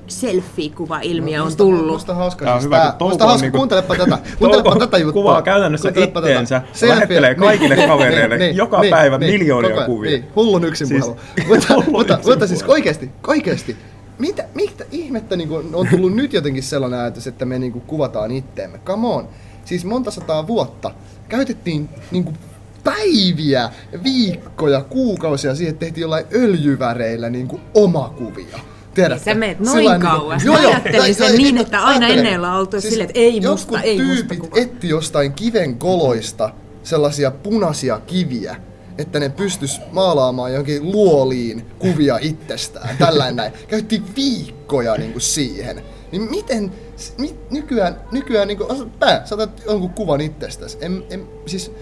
selfie-kuva-ilmiö 0.09 1.41
on 1.41 1.47
musta- 1.47 1.59
tullut? 1.59 1.87
Musta 1.93 2.15
hauska, 2.15 2.45
Tää 2.45 2.55
on 2.55 2.61
siis 2.61 2.67
hyvä, 2.67 2.77
tää, 2.77 2.91
kun 2.91 2.99
Touko 2.99 3.09
musta 3.11 3.25
on 3.25 3.29
hauska, 3.29 3.45
niinku- 3.45 3.59
kuuntelepa 3.59 3.95
tätä, 3.97 4.19
kuuntelepa 4.39 4.77
tätä 4.79 4.99
juttua. 4.99 5.13
kuvaa 5.23 5.43
käytännössä 5.43 5.89
itteensä, 5.89 6.63
Selfie- 6.73 6.89
lähettelee 6.89 7.35
kaikille 7.35 7.77
kavereille 7.87 8.49
joka 8.51 8.81
päivä 8.91 9.19
miljoonia 9.19 9.71
koko 9.75 9.87
kuvia. 9.87 10.11
Niin, 10.11 10.25
hullun 10.37 10.65
yksin 10.65 10.87
Siis-. 10.87 11.07
Mutta, 11.49 11.75
hullun 11.75 11.91
mutta, 11.93 12.15
yksin 12.15 12.33
mutta 12.33 12.47
siis 12.47 12.61
puhelu. 12.61 12.73
oikeesti, 12.73 13.11
oikeesti. 13.27 13.77
Mitä, 14.19 14.45
mitä 14.55 14.85
ihmettä 14.93 15.37
niin 15.37 15.49
kuin, 15.49 15.75
on 15.75 15.89
tullut 15.89 16.13
nyt 16.15 16.33
jotenkin 16.33 16.63
sellainen 16.63 17.01
ajatus, 17.01 17.27
että 17.27 17.45
me 17.45 17.59
niin 17.59 17.73
kuin, 17.73 17.83
kuvataan 17.87 18.31
itteemme? 18.31 18.79
Come 18.85 19.09
on. 19.09 19.29
Siis 19.65 19.85
monta 19.85 20.11
sataa 20.11 20.47
vuotta 20.47 20.91
käytettiin 21.29 21.89
niin 22.11 22.25
kuin, 22.25 22.37
päiviä, 22.85 23.71
viikkoja, 24.05 24.81
kuukausia 24.81 25.55
siihen, 25.55 25.73
että 25.73 25.81
tehtiin 25.87 26.03
jollain 26.03 26.25
öljyväreillä 26.35 27.31
niin 27.31 27.49
kuin, 27.49 27.63
omakuvia. 27.75 28.59
Tiedätkö? 29.03 29.25
Niin 29.31 29.35
sä 29.35 29.39
meet 29.39 29.61
noin 29.61 29.79
Sillain 29.79 30.01
kauas. 30.01 30.45
Joo, 30.45 30.59
joo, 30.59 30.71
ajattelin 30.71 31.09
ja- 31.09 31.15
sen 31.15 31.37
niin, 31.37 31.59
että 31.59 31.81
aina 31.85 32.07
ajattele. 32.07 32.21
ennen 32.21 32.37
ollaan 32.41 32.61
oltu 32.61 32.81
silleen, 32.81 33.11
että 33.11 33.21
ei 33.21 33.41
musta, 33.41 33.81
ei 33.81 34.03
musta 34.05 34.35
kuva. 34.37 34.61
etti 34.61 34.89
jostain 34.89 35.33
kiven 35.33 35.77
koloista 35.79 36.51
sellaisia 36.83 37.31
punaisia 37.31 38.01
kiviä, 38.07 38.57
että 38.99 39.21
ne 39.21 39.29
pystys 39.29 39.81
maalaamaan 39.93 40.51
johonkin 40.53 40.93
luoliin 40.93 41.67
kuvia 41.79 42.19
itsestään. 42.21 42.97
Tällainen 42.99 43.37
näin. 43.37 43.53
Käytti 43.69 44.03
viikkoja 44.17 44.97
niin 44.97 45.13
kuin 45.13 45.23
siihen. 45.23 45.83
Niin 46.13 46.23
miten 46.31 46.73
s- 46.97 47.13
mi, 47.19 47.35
nykyään, 47.51 47.97
nykyään 48.13 48.49
niin 48.49 48.59
kuin, 48.59 48.91
pää, 48.99 49.23
sä 49.25 49.35
otat 49.35 49.63
jonkun 49.67 49.91
kuvan 49.91 50.21
itsestäsi. 50.21 50.79
En, 50.81 51.05
en, 51.11 51.27
siis 51.47 51.73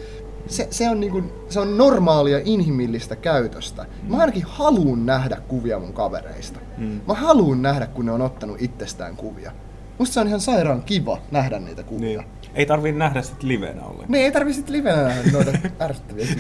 se, 0.47 0.69
se, 0.71 0.91
on 0.91 1.01
niin 1.01 1.13
kuin, 1.13 1.33
se 1.49 1.61
on 1.61 1.79
normaalia 1.79 2.41
inhimillistä 2.45 3.17
käytöstä. 3.17 3.87
Mä 4.09 4.17
ainakin 4.17 4.45
haluun 4.47 5.07
nähdä 5.07 5.37
kuvia 5.49 5.79
mun 5.79 5.93
kavereista. 5.93 6.61
Mm. 6.79 7.01
Mä 7.09 7.15
haluun 7.15 7.63
nähdä, 7.63 7.87
kun 7.87 8.07
ne 8.07 8.13
on 8.13 8.23
ottanut 8.23 8.63
itsestään 8.63 9.17
kuvia. 9.17 9.53
Musta 9.99 10.15
se 10.15 10.21
on 10.21 10.29
ihan 10.29 10.41
sairaan 10.41 10.83
kiva 10.83 11.19
nähdä 11.31 11.59
niitä 11.59 11.83
kuvia. 11.83 12.21
Niin. 12.21 12.29
Ei 12.55 12.67
tarvii 12.67 12.93
nähdä 12.93 13.23
sit 13.23 13.43
livenä 13.43 13.83
ollenkaan. 13.83 14.11
Ne 14.11 14.19
ei 14.19 14.33
tarvi 14.33 14.53
sit 14.53 14.69
livenä 14.69 15.03
nähdä 15.03 15.31
noita 15.33 15.53
ärsyttäviä. 15.85 16.27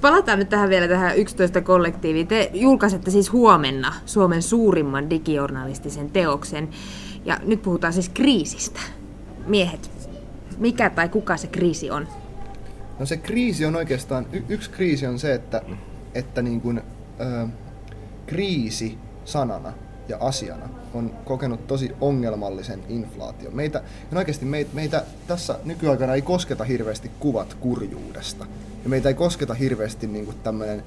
Palataan 0.00 0.38
nyt 0.38 0.48
tähän 0.48 0.70
vielä 0.70 0.88
tähän 0.88 1.16
11 1.16 1.60
kollektiiviin. 1.60 2.26
Te 2.26 2.50
julkaisette 2.54 3.10
siis 3.10 3.32
huomenna 3.32 3.94
Suomen 4.06 4.42
suurimman 4.42 5.10
digijournalistisen 5.10 6.10
teoksen. 6.10 6.68
Ja 7.24 7.38
nyt 7.44 7.62
puhutaan 7.62 7.92
siis 7.92 8.08
kriisistä. 8.08 8.80
Miehet, 9.46 9.90
mikä 10.58 10.90
tai 10.90 11.08
kuka 11.08 11.36
se 11.36 11.46
kriisi 11.46 11.90
on? 11.90 12.08
No 12.98 13.06
se 13.06 13.16
kriisi 13.16 13.66
on 13.66 13.76
oikeastaan, 13.76 14.26
y- 14.32 14.42
yksi 14.48 14.70
kriisi 14.70 15.06
on 15.06 15.18
se, 15.18 15.34
että, 15.34 15.62
että 16.14 16.42
niin 16.42 16.60
kuin, 16.60 16.82
ö, 17.20 17.48
kriisi 18.26 18.98
sanana 19.24 19.72
ja 20.08 20.16
asiana 20.20 20.68
on 20.94 21.10
kokenut 21.24 21.66
tosi 21.66 21.92
ongelmallisen 22.00 22.82
inflaation. 22.88 23.56
Meitä, 23.56 23.82
ja 24.12 24.18
oikeasti 24.18 24.44
meitä, 24.44 24.70
meitä 24.74 25.02
tässä 25.26 25.58
nykyaikana 25.64 26.14
ei 26.14 26.22
kosketa 26.22 26.64
hirveästi 26.64 27.10
kuvat 27.20 27.54
kurjuudesta. 27.54 28.46
Ja 28.84 28.90
meitä 28.90 29.08
ei 29.08 29.14
kosketa 29.14 29.54
hirveästi 29.54 30.06
niin 30.06 30.24
kuin 30.24 30.36
tämmöinen 30.42 30.82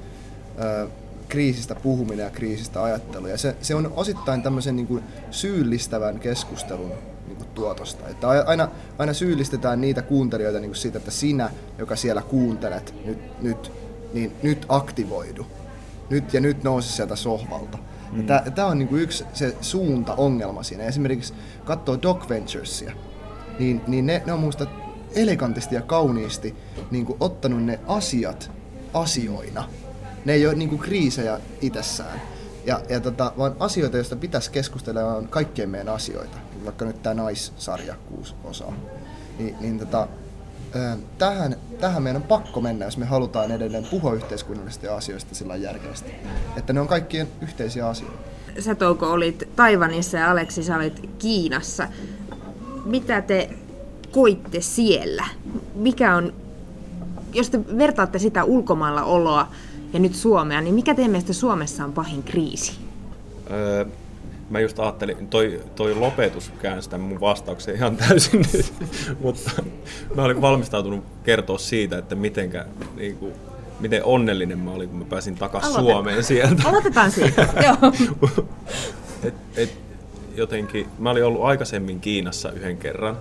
ö, 0.59 0.87
kriisistä 1.29 1.75
puhuminen 1.75 2.23
ja 2.23 2.29
kriisistä 2.29 2.83
ajattelu. 2.83 3.27
Ja 3.27 3.37
se, 3.37 3.55
se 3.61 3.75
on 3.75 3.93
osittain 3.95 4.41
tämmöisen 4.41 4.75
niin 4.75 4.87
kuin 4.87 5.03
syyllistävän 5.31 6.19
keskustelun 6.19 6.91
niin 7.29 7.37
kuin 7.37 7.49
tuotosta. 7.49 8.07
Että 8.07 8.27
aina, 8.29 8.67
aina 8.97 9.13
syyllistetään 9.13 9.81
niitä 9.81 10.01
kuuntelijoita 10.01 10.59
niin 10.59 10.69
kuin 10.69 10.77
siitä, 10.77 10.97
että 10.97 11.11
sinä, 11.11 11.49
joka 11.77 11.95
siellä 11.95 12.21
kuuntelet, 12.21 12.93
nyt, 13.05 13.41
nyt, 13.41 13.71
niin 14.13 14.31
nyt 14.43 14.65
aktivoidu. 14.69 15.45
Nyt 16.09 16.33
ja 16.33 16.41
nyt 16.41 16.63
nouse 16.63 16.89
sieltä 16.89 17.15
sohvalta. 17.15 17.77
Mm. 18.11 18.25
Tämä 18.55 18.67
on 18.67 18.79
niin 18.79 18.87
kuin 18.87 19.01
yksi 19.01 19.25
se 19.33 19.55
suunta 19.61 20.15
ongelma 20.15 20.63
siinä. 20.63 20.83
Esimerkiksi 20.83 21.33
katsoo 21.65 21.99
Doc 22.01 22.29
Venturesia, 22.29 22.91
niin, 23.59 23.81
niin 23.87 24.05
ne, 24.05 24.23
ne 24.25 24.33
on 24.33 24.39
muista 24.39 24.67
elegantisti 25.15 25.75
ja 25.75 25.81
kauniisti 25.81 26.55
niin 26.91 27.05
kuin 27.05 27.17
ottanut 27.19 27.63
ne 27.63 27.79
asiat 27.87 28.51
asioina. 28.93 29.69
Ne 30.25 30.33
ei 30.33 30.47
ole 30.47 30.55
niin 30.55 30.69
kuin 30.69 30.79
kriisejä 30.79 31.39
itsessään. 31.61 32.21
Ja, 32.69 32.81
ja 32.89 32.99
tota, 32.99 33.33
vaan 33.37 33.55
asioita, 33.59 33.97
joista 33.97 34.15
pitäisi 34.15 34.51
keskustella, 34.51 35.03
on 35.03 35.27
kaikkien 35.27 35.69
meidän 35.69 35.93
asioita. 35.93 36.37
Vaikka 36.65 36.85
nyt 36.85 37.03
tämä 37.03 37.13
naissarja 37.13 37.95
kuusi 38.09 38.35
osaa. 38.43 38.73
Niin, 39.39 39.55
niin 39.59 39.79
tota, 39.79 40.07
tähän, 41.17 41.55
tähän 41.79 42.03
meidän 42.03 42.21
on 42.21 42.27
pakko 42.27 42.61
mennä, 42.61 42.85
jos 42.85 42.97
me 42.97 43.05
halutaan 43.05 43.51
edelleen 43.51 43.87
puhua 43.91 44.13
yhteiskunnallisista 44.13 44.95
asioista 44.95 45.35
sillä 45.35 45.51
lailla 45.51 45.65
järkevästi. 45.65 46.11
Että 46.57 46.73
ne 46.73 46.79
on 46.79 46.87
kaikkien 46.87 47.27
yhteisiä 47.41 47.87
asioita. 47.87 48.17
Sä 48.59 48.75
Touko 48.75 49.11
olit 49.11 49.49
Taivanissa 49.55 50.17
ja 50.17 50.31
Aleksi 50.31 50.63
sä 50.63 50.75
olit 50.75 51.09
Kiinassa. 51.19 51.87
Mitä 52.85 53.21
te 53.21 53.49
koitte 54.11 54.61
siellä? 54.61 55.25
Mikä 55.75 56.15
on, 56.15 56.33
jos 57.33 57.49
te 57.49 57.59
vertaatte 57.77 58.19
sitä 58.19 58.43
ulkomailla 58.43 59.03
oloa 59.03 59.47
ja 59.93 59.99
nyt 59.99 60.15
Suomea, 60.15 60.61
niin 60.61 60.75
mikä 60.75 60.95
teidän 60.95 61.11
mielestä 61.11 61.33
Suomessa 61.33 61.83
on 61.85 61.93
pahin 61.93 62.23
kriisi? 62.23 62.71
Öö, 63.51 63.85
mä 64.49 64.59
just 64.59 64.79
ajattelin, 64.79 65.27
toi, 65.27 65.61
toi 65.75 65.95
lopetus 65.95 66.51
käänsi 66.61 66.89
tämän 66.89 67.07
mun 67.07 67.19
vastauksen 67.19 67.75
ihan 67.75 67.97
täysin 67.97 68.45
nyt, 68.53 68.73
mutta 69.23 69.51
mä 70.15 70.23
olin 70.23 70.41
valmistautunut 70.41 71.03
kertoa 71.23 71.57
siitä, 71.57 71.97
että 71.97 72.15
mitenkä, 72.15 72.65
niin 72.95 73.17
kuin, 73.17 73.33
miten 73.79 74.03
onnellinen 74.03 74.59
mä 74.59 74.71
olin, 74.71 74.89
kun 74.89 74.99
mä 74.99 75.05
pääsin 75.05 75.35
takaisin. 75.35 75.73
Suomeen 75.73 76.23
sieltä. 76.23 76.69
Aloitetaan 76.69 77.11
siitä. 77.11 77.47
Joo. 77.65 77.93
et, 79.23 79.33
et, 79.55 79.77
jotenkin, 80.35 80.87
mä 80.99 81.09
olin 81.09 81.25
ollut 81.25 81.43
aikaisemmin 81.43 81.99
Kiinassa 81.99 82.51
yhden 82.51 82.77
kerran, 82.77 83.17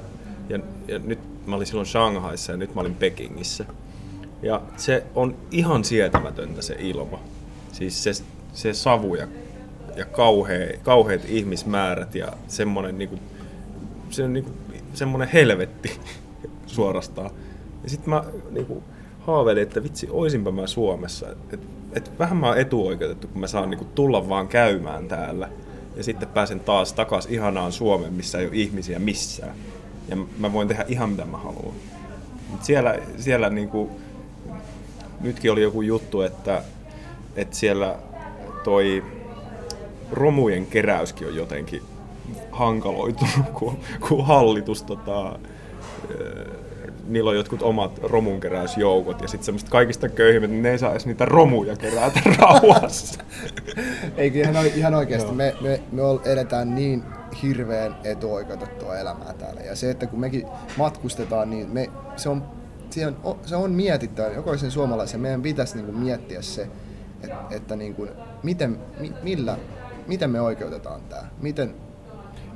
ja, 0.48 0.58
ja 0.88 0.98
nyt 0.98 1.18
mä 1.46 1.56
olin 1.56 1.66
silloin 1.66 1.86
Shanghaissa 1.86 2.52
ja 2.52 2.58
nyt 2.58 2.74
mä 2.74 2.80
olin 2.80 2.94
Pekingissä. 2.94 3.64
Ja 4.42 4.62
se 4.76 5.06
on 5.14 5.36
ihan 5.50 5.84
sietämätöntä 5.84 6.62
se 6.62 6.76
ilma. 6.78 7.20
Siis 7.72 8.04
se, 8.04 8.10
se 8.52 8.74
savu 8.74 9.14
ja, 9.14 9.28
ja 9.96 10.04
kauhea, 10.04 10.78
kauheat 10.82 11.20
ihmismäärät 11.28 12.14
ja 12.14 12.32
semmonen, 12.48 12.98
niinku, 12.98 13.18
se 14.10 14.24
on 14.24 14.32
niinku, 14.32 14.50
semmonen 14.94 15.28
helvetti 15.28 16.00
suorastaan. 16.66 17.30
Ja 17.82 17.90
sitten 17.90 18.10
mä 18.10 18.24
niinku, 18.50 18.82
haaveilin, 19.20 19.62
että 19.62 19.82
vitsi, 19.82 20.08
oisinpa 20.10 20.52
mä 20.52 20.66
Suomessa. 20.66 21.26
Et, 21.52 21.60
et 21.92 22.18
vähän 22.18 22.36
mä 22.36 22.46
oon 22.46 22.58
etuoikeutettu, 22.58 23.28
kun 23.28 23.40
mä 23.40 23.46
saan 23.46 23.70
niinku, 23.70 23.84
tulla 23.84 24.28
vaan 24.28 24.48
käymään 24.48 25.08
täällä. 25.08 25.48
Ja 25.96 26.04
sitten 26.04 26.28
pääsen 26.28 26.60
taas 26.60 26.92
takas 26.92 27.26
ihanaan 27.30 27.72
Suomeen, 27.72 28.12
missä 28.12 28.38
ei 28.38 28.46
ole 28.46 28.56
ihmisiä 28.56 28.98
missään. 28.98 29.54
Ja 30.08 30.16
mä 30.38 30.52
voin 30.52 30.68
tehdä 30.68 30.84
ihan 30.88 31.10
mitä 31.10 31.24
mä 31.24 31.36
haluan. 31.36 31.74
Mut 32.50 32.64
siellä, 32.64 32.98
siellä 33.16 33.50
niinku, 33.50 33.90
nytkin 35.20 35.52
oli 35.52 35.62
joku 35.62 35.82
juttu, 35.82 36.20
että, 36.20 36.62
että 37.36 37.56
siellä 37.56 37.98
toi 38.64 39.04
romujen 40.12 40.66
keräyskin 40.66 41.28
on 41.28 41.34
jotenkin 41.36 41.82
hankaloitunut, 42.50 43.48
kun, 43.58 43.78
kun 44.08 44.26
hallitus 44.26 44.82
tota, 44.82 45.38
ö, 46.10 46.46
niillä 47.08 47.30
on 47.30 47.36
jotkut 47.36 47.62
omat 47.62 47.98
romunkeräysjoukot 48.02 49.22
ja 49.22 49.28
sitten 49.28 49.44
semmoista 49.44 49.70
kaikista 49.70 50.08
köyhimmät, 50.08 50.50
niin 50.50 50.62
ne 50.62 50.70
ei 50.70 50.78
saa 50.78 50.90
edes 50.90 51.06
niitä 51.06 51.24
romuja 51.24 51.76
kerätä 51.76 52.20
rauhassa. 52.38 53.20
Eikä 54.16 54.38
ihan, 54.38 54.66
ihan 54.66 54.94
oikeasti, 54.94 55.32
me, 55.32 55.54
me, 55.60 55.80
me 55.92 56.02
eletään 56.24 56.74
niin 56.74 57.02
hirveän 57.42 57.96
etuoikeutettua 58.04 58.98
elämää 58.98 59.32
täällä. 59.38 59.60
Ja 59.60 59.76
se, 59.76 59.90
että 59.90 60.06
kun 60.06 60.20
mekin 60.20 60.46
matkustetaan, 60.76 61.50
niin 61.50 61.70
me, 61.70 61.90
se, 62.16 62.28
on, 62.28 62.44
se, 62.90 63.06
on, 63.06 63.38
se 63.46 63.56
on 63.56 63.70
mietittävä. 63.70 64.28
Jokaisen 64.28 64.70
suomalaisen 64.70 65.20
meidän 65.20 65.42
pitäisi 65.42 65.76
niin 65.76 65.86
kuin 65.86 65.98
miettiä 65.98 66.42
se, 66.42 66.68
että, 67.22 67.36
että 67.50 67.76
niin 67.76 67.94
kuin, 67.94 68.10
miten, 68.42 68.78
mi, 69.00 69.12
millä, 69.22 69.56
miten 70.06 70.30
me 70.30 70.40
oikeutetaan 70.40 71.00
tämä. 71.08 71.22
Miten, 71.40 71.74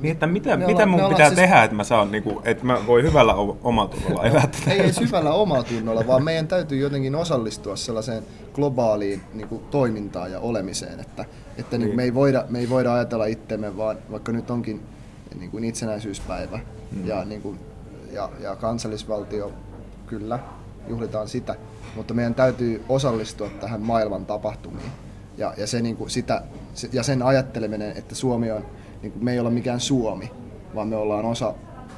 niin, 0.00 0.12
että 0.12 0.26
mitä, 0.26 0.56
mitä 0.56 0.72
olla, 0.72 0.86
mun 0.86 1.08
pitää 1.08 1.28
siis... 1.28 1.40
tehdä, 1.40 1.62
että 1.62 1.76
mä 1.76 1.84
saan, 1.84 2.12
niin 2.12 2.22
kuin, 2.22 2.38
että 2.44 2.64
mä 2.64 2.78
voin 2.86 3.04
hyvällä 3.04 3.34
omatunnolla 3.62 4.24
elää 4.24 4.46
tätä? 4.46 4.70
Ei 4.70 4.80
edes 4.80 5.00
hyvällä 5.00 5.32
omatunnolla, 5.32 6.06
vaan 6.06 6.24
meidän 6.24 6.48
täytyy 6.48 6.78
jotenkin 6.78 7.14
osallistua 7.14 7.76
sellaiseen 7.76 8.22
globaaliin 8.54 9.20
niin 9.34 9.48
kuin, 9.48 9.62
toimintaan 9.70 10.32
ja 10.32 10.40
olemiseen. 10.40 11.00
Että, 11.00 11.24
että 11.58 11.78
niin. 11.78 11.86
Niin 11.86 11.96
me, 11.96 12.02
ei 12.02 12.14
voida, 12.14 12.44
me 12.48 12.58
ei 12.58 12.68
voida 12.68 12.94
ajatella 12.94 13.26
itsemme, 13.26 13.76
vaan 13.76 13.98
vaikka 14.10 14.32
nyt 14.32 14.50
onkin 14.50 14.82
niin 15.38 15.50
kuin 15.50 15.64
itsenäisyyspäivä 15.64 16.60
mm. 16.92 17.06
ja, 17.06 17.24
niin 17.24 17.42
kuin, 17.42 17.58
ja, 18.12 18.30
ja 18.40 18.56
kansallisvaltio, 18.56 19.52
kyllä, 20.18 20.38
juhlitaan 20.88 21.28
sitä, 21.28 21.54
mutta 21.96 22.14
meidän 22.14 22.34
täytyy 22.34 22.84
osallistua 22.88 23.48
tähän 23.60 23.80
maailman 23.80 24.26
tapahtumiin. 24.26 24.90
Ja, 25.36 25.54
ja, 25.56 25.66
se, 25.66 25.82
niin 25.82 25.96
kuin, 25.96 26.10
sitä, 26.10 26.42
ja 26.92 27.02
sen 27.02 27.22
ajatteleminen, 27.22 27.96
että 27.96 28.14
Suomi 28.14 28.50
on 28.50 28.64
niin 29.02 29.12
kuin 29.12 29.24
me 29.24 29.32
ei 29.32 29.38
olla 29.38 29.50
mikään 29.50 29.80
Suomi, 29.80 30.30
vaan 30.74 30.88
me 30.88 30.96
ollaan 30.96 31.24
osa 31.24 31.54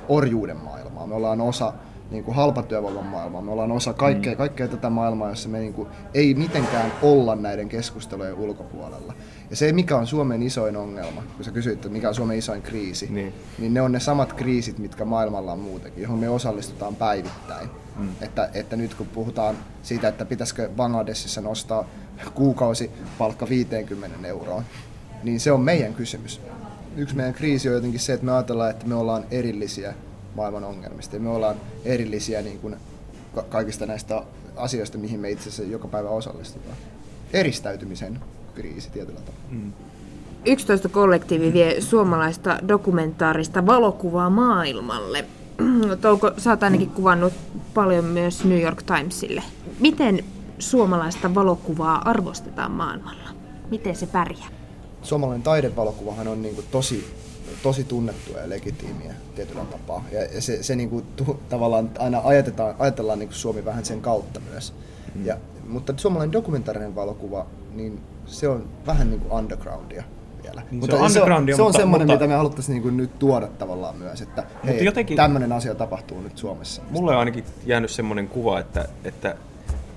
orjuuden 0.08 0.56
maailmaa, 0.56 1.06
me 1.06 1.14
ollaan 1.14 1.40
osa 1.40 1.72
niin 2.10 2.24
kuin 2.24 2.34
halpatyövoiman 2.34 3.06
maailmaa, 3.06 3.42
me 3.42 3.50
ollaan 3.50 3.72
osa 3.72 3.92
kaikkea, 3.92 4.32
mm. 4.32 4.38
kaikkea 4.38 4.68
tätä 4.68 4.90
maailmaa, 4.90 5.28
jossa 5.28 5.48
me 5.48 5.58
niin 5.58 5.74
kuin, 5.74 5.88
ei 6.14 6.34
mitenkään 6.34 6.92
olla 7.02 7.34
näiden 7.34 7.68
keskustelujen 7.68 8.34
ulkopuolella. 8.34 9.14
Ja 9.50 9.56
se, 9.56 9.72
mikä 9.72 9.96
on 9.96 10.06
Suomen 10.06 10.42
isoin 10.42 10.76
ongelma, 10.76 11.22
kun 11.36 11.44
sä 11.44 11.50
kysyit, 11.50 11.74
että 11.74 11.88
mikä 11.88 12.08
on 12.08 12.14
Suomen 12.14 12.38
isoin 12.38 12.62
kriisi, 12.62 13.12
niin. 13.12 13.34
niin 13.58 13.74
ne 13.74 13.80
on 13.80 13.92
ne 13.92 14.00
samat 14.00 14.32
kriisit, 14.32 14.78
mitkä 14.78 15.04
maailmalla 15.04 15.52
on 15.52 15.58
muutenkin, 15.58 16.02
johon 16.02 16.18
me 16.18 16.28
osallistutaan 16.28 16.96
päivittäin. 16.96 17.70
Mm. 17.96 18.08
Että, 18.20 18.50
että 18.54 18.76
nyt 18.76 18.94
kun 18.94 19.06
puhutaan 19.06 19.56
siitä, 19.82 20.08
että 20.08 20.24
pitäisikö 20.24 20.70
Bangladesissa 20.76 21.40
nostaa 21.40 21.88
kuukausipalkka 22.34 23.48
50 23.48 24.28
euroon, 24.28 24.64
niin 25.22 25.40
se 25.40 25.52
on 25.52 25.60
meidän 25.60 25.94
kysymys 25.94 26.40
yksi 26.96 27.16
meidän 27.16 27.34
kriisi 27.34 27.68
on 27.68 27.74
jotenkin 27.74 28.00
se, 28.00 28.12
että 28.12 28.26
me 28.26 28.32
ajatellaan, 28.32 28.70
että 28.70 28.86
me 28.86 28.94
ollaan 28.94 29.24
erillisiä 29.30 29.94
maailman 30.34 30.64
ongelmista. 30.64 31.16
Ja 31.16 31.20
me 31.20 31.28
ollaan 31.28 31.56
erillisiä 31.84 32.42
niin 32.42 32.58
kuin 32.58 32.76
kaikista 33.48 33.86
näistä 33.86 34.22
asioista, 34.56 34.98
mihin 34.98 35.20
me 35.20 35.30
itse 35.30 35.48
asiassa 35.48 35.72
joka 35.72 35.88
päivä 35.88 36.08
osallistutaan. 36.08 36.76
Eristäytymisen 37.32 38.20
kriisi 38.54 38.90
tietyllä 38.90 39.20
tavalla. 39.20 39.44
Mm. 39.50 39.72
11 40.46 40.88
kollektiivi 40.88 41.52
vie 41.52 41.80
suomalaista 41.80 42.58
dokumentaarista 42.68 43.66
valokuvaa 43.66 44.30
maailmalle. 44.30 45.24
Touko, 46.00 46.32
sä 46.38 46.50
oot 46.50 46.62
ainakin 46.62 46.90
kuvannut 46.90 47.32
paljon 47.74 48.04
myös 48.04 48.44
New 48.44 48.60
York 48.60 48.82
Timesille. 48.82 49.42
Miten 49.80 50.24
suomalaista 50.58 51.34
valokuvaa 51.34 52.02
arvostetaan 52.04 52.70
maailmalla? 52.70 53.28
Miten 53.70 53.96
se 53.96 54.06
pärjää? 54.06 54.48
suomalainen 55.04 55.42
taidevalokuvahan 55.42 56.28
on 56.28 56.42
niin 56.42 56.54
kuin 56.54 56.66
tosi, 56.70 57.14
tosi 57.62 57.84
tunnettua 57.84 58.38
ja 58.38 58.48
legitiimiä 58.48 59.14
tietyllä 59.34 59.64
tapaa. 59.64 60.04
Ja, 60.12 60.40
se, 60.40 60.62
se 60.62 60.76
niin 60.76 60.90
kuin, 60.90 61.04
tu, 61.16 61.40
tavallaan 61.48 61.90
aina 61.98 62.20
ajatellaan, 62.24 62.74
ajatellaan 62.78 63.18
niin 63.18 63.28
kuin 63.28 63.36
Suomi 63.36 63.64
vähän 63.64 63.84
sen 63.84 64.00
kautta 64.00 64.40
myös. 64.50 64.74
Mm. 65.14 65.26
Ja, 65.26 65.36
mutta 65.68 65.94
suomalainen 65.96 66.32
dokumentaarinen 66.32 66.94
valokuva, 66.94 67.46
niin 67.74 68.00
se 68.26 68.48
on 68.48 68.68
vähän 68.86 69.10
niin 69.10 69.20
kuin 69.20 69.32
undergroundia 69.32 70.04
mutta 70.80 70.96
se 70.96 71.02
on, 71.02 71.10
se 71.10 71.22
on, 71.22 71.46
se 71.56 71.62
on 71.62 71.72
semmoinen, 71.72 72.06
mutta, 72.06 72.24
mitä 72.24 72.26
me 72.26 72.36
haluttaisiin 72.36 72.82
niin 72.82 72.96
nyt 72.96 73.18
tuoda 73.18 73.46
tavallaan 73.46 73.96
myös, 73.96 74.22
että 74.22 74.44
hei, 74.66 74.84
jotenkin, 74.84 75.16
tämmöinen 75.16 75.52
asia 75.52 75.74
tapahtuu 75.74 76.20
nyt 76.20 76.38
Suomessa. 76.38 76.82
Mulle 76.90 77.12
on 77.12 77.18
ainakin 77.18 77.44
jäänyt 77.66 77.90
semmoinen 77.90 78.28
kuva, 78.28 78.60
että, 78.60 78.88
että 79.04 79.36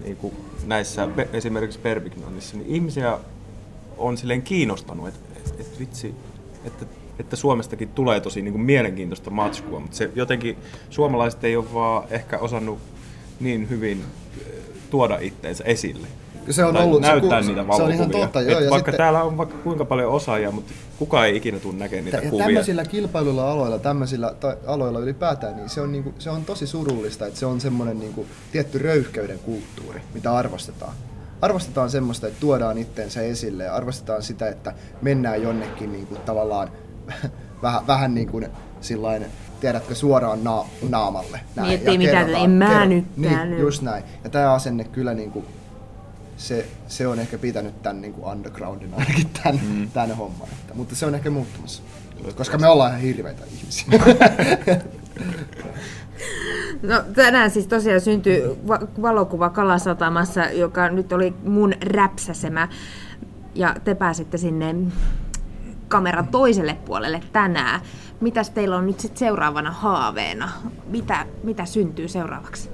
niin 0.04 0.18
kuin 0.18 0.34
näissä 0.66 1.08
esimerkiksi 1.34 1.80
Perpignanissa, 1.80 2.58
niin 2.58 2.68
ihmisiä 2.76 3.18
on 3.98 4.18
silleen 4.18 4.42
kiinnostanut, 4.42 5.08
että 5.08 5.40
et, 5.40 5.60
et 5.60 5.80
vitsi, 5.80 6.16
että, 6.66 6.86
että 7.20 7.36
Suomestakin 7.36 7.90
tulee 7.90 8.20
tosi 8.20 8.42
niin 8.42 8.52
kuin 8.52 8.62
mielenkiintoista 8.62 9.30
matskua, 9.30 9.80
mutta 9.80 9.98
se 9.98 10.12
jotenkin 10.16 10.58
suomalaiset 10.90 11.44
ei 11.44 11.56
ole 11.56 11.74
vaan 11.74 12.04
ehkä 12.10 12.38
osannut 12.38 12.80
niin 13.40 13.70
hyvin 13.70 14.04
eh, 14.38 14.54
tuoda 14.90 15.18
itteensä 15.22 15.64
esille. 15.64 16.08
Se 16.50 16.66
on 16.66 16.78
ollut, 16.78 17.02
näyttää 17.02 17.42
se, 17.42 17.48
niitä 17.48 17.68
valokuvia. 17.68 17.98
Se 17.98 18.04
on 18.04 18.10
ihan 18.12 18.22
totta, 18.22 18.42
joo. 18.42 18.60
Ja 18.60 18.70
vaikka 18.70 18.92
sitten, 18.92 18.98
täällä 18.98 19.24
on 19.24 19.38
vaikka 19.38 19.58
kuinka 19.58 19.86
paljon 19.86 20.12
osaajia, 20.12 20.52
mutta 20.52 20.74
kukaan 21.00 21.28
ei 21.28 21.38
ikinä 21.38 21.60
tule 21.60 21.76
näkemään 21.76 22.06
niitä 22.06 22.18
ja 22.18 22.30
kuvia. 22.30 22.46
Tämmöisillä 22.46 22.86
kilpailuilla 22.86 23.52
aloilla, 23.52 23.80
tämmöisillä 23.80 24.34
ta- 24.40 24.58
aloilla 24.68 25.00
ylipäätään, 25.00 25.56
niin 25.56 25.70
se 25.70 25.82
on, 25.82 25.92
niinku, 25.92 26.14
se 26.20 26.30
on 26.30 26.46
tosi 26.46 26.68
surullista, 26.68 27.26
että 27.28 27.40
se 27.40 27.46
on 27.46 27.62
semmoinen 27.62 28.00
niinku, 28.00 28.26
tietty 28.52 28.78
röyhkeyden 28.78 29.40
kulttuuri, 29.40 30.02
mitä 30.14 30.36
arvostetaan 30.36 30.94
arvostetaan 31.42 31.90
semmoista, 31.90 32.28
että 32.28 32.40
tuodaan 32.40 32.78
itteensä 32.78 33.22
esille 33.22 33.64
ja 33.64 33.76
arvostetaan 33.76 34.24
sitä, 34.24 34.50
että 34.50 34.74
mennään 35.02 35.42
jonnekin 35.42 35.92
niin 35.92 36.08
kuin, 36.08 36.22
tavallaan 36.22 36.70
vähän, 37.64 37.88
vähän 37.88 38.14
niin 38.16 38.28
kuin 38.28 38.48
sillain, 38.82 39.26
tiedätkö, 39.60 39.96
suoraan 39.96 40.44
na- 40.44 40.66
naamalle. 40.90 41.40
Näin, 41.56 41.68
niin, 41.68 41.80
ettei 41.80 41.98
mitään, 41.98 42.30
en 42.30 42.50
mä 42.50 42.70
kerro. 42.70 42.86
nyt 42.86 43.06
niin, 43.18 43.60
just 43.60 43.82
näin. 43.82 44.04
Ja 44.24 44.30
tämä 44.30 44.54
asenne 44.54 44.84
kyllä 44.84 45.14
niin 45.14 45.32
kuin, 45.32 45.46
se, 46.38 46.66
se 46.88 47.08
on 47.08 47.20
ehkä 47.20 47.38
pitänyt 47.38 47.82
tämän 47.82 48.02
niin 48.02 48.14
kuin 48.14 48.26
undergroundin 48.26 48.94
ainakin 48.94 49.30
tämän, 49.44 49.62
mm. 49.64 49.90
tämän 49.92 50.18
homman. 50.18 50.48
Että, 50.48 50.74
mutta 50.74 50.96
se 50.96 51.06
on 51.06 51.16
ehkä 51.16 51.30
muuttumassa. 51.30 51.84
Koska 52.36 52.58
me 52.58 52.68
ollaan 52.68 52.92
ihan 52.92 53.02
hirveitä 53.02 53.44
ihmisiä. 53.46 53.88
No 56.82 57.04
tänään 57.16 57.52
siis 57.52 57.68
tosiaan 57.68 58.02
syntyi 58.02 58.44
va- 58.68 58.88
valokuva 59.02 59.50
Kalasatamassa, 59.50 60.46
joka 60.46 60.90
nyt 60.90 61.14
oli 61.14 61.34
mun 61.44 61.74
räpsäsemä. 61.82 62.68
Ja 63.56 63.76
te 63.84 63.96
pääsitte 63.96 64.38
sinne 64.38 64.76
kameran 65.88 66.28
toiselle 66.28 66.78
puolelle 66.86 67.22
tänään. 67.34 67.82
Mitäs 68.22 68.50
teillä 68.50 68.78
on 68.78 68.86
nyt 68.86 69.00
sitten 69.00 69.20
seuraavana 69.20 69.72
haaveena? 69.72 70.50
Mitä, 70.88 71.26
mitä 71.44 71.66
syntyy 71.66 72.08
seuraavaksi? 72.08 72.70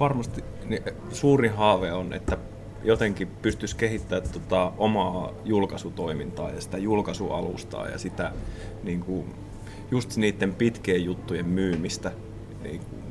Varmasti 0.00 0.44
niin, 0.68 0.82
suuri 1.12 1.48
haave 1.48 1.92
on, 1.92 2.12
että 2.12 2.36
jotenkin 2.84 3.28
pystyisi 3.42 3.76
kehittämään 3.76 4.30
tota 4.32 4.72
omaa 4.78 5.32
julkaisutoimintaa 5.44 6.50
ja 6.50 6.60
sitä 6.60 6.78
julkaisualustaa 6.78 7.88
ja 7.88 7.98
sitä 7.98 8.32
niin 8.82 9.00
kuin, 9.00 9.34
just 9.90 10.16
niiden 10.16 10.54
pitkien 10.54 11.04
juttujen 11.04 11.46
myymistä 11.46 12.12
niin 12.62 12.80
kuin, 12.80 13.02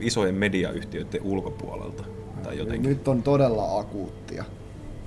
isojen 0.00 0.34
mediayhtiöiden 0.34 1.22
ulkopuolelta. 1.22 2.04
Tai 2.42 2.58
jotenkin. 2.58 2.90
Nyt 2.90 3.08
on 3.08 3.22
todella 3.22 3.78
akuuttia. 3.78 4.44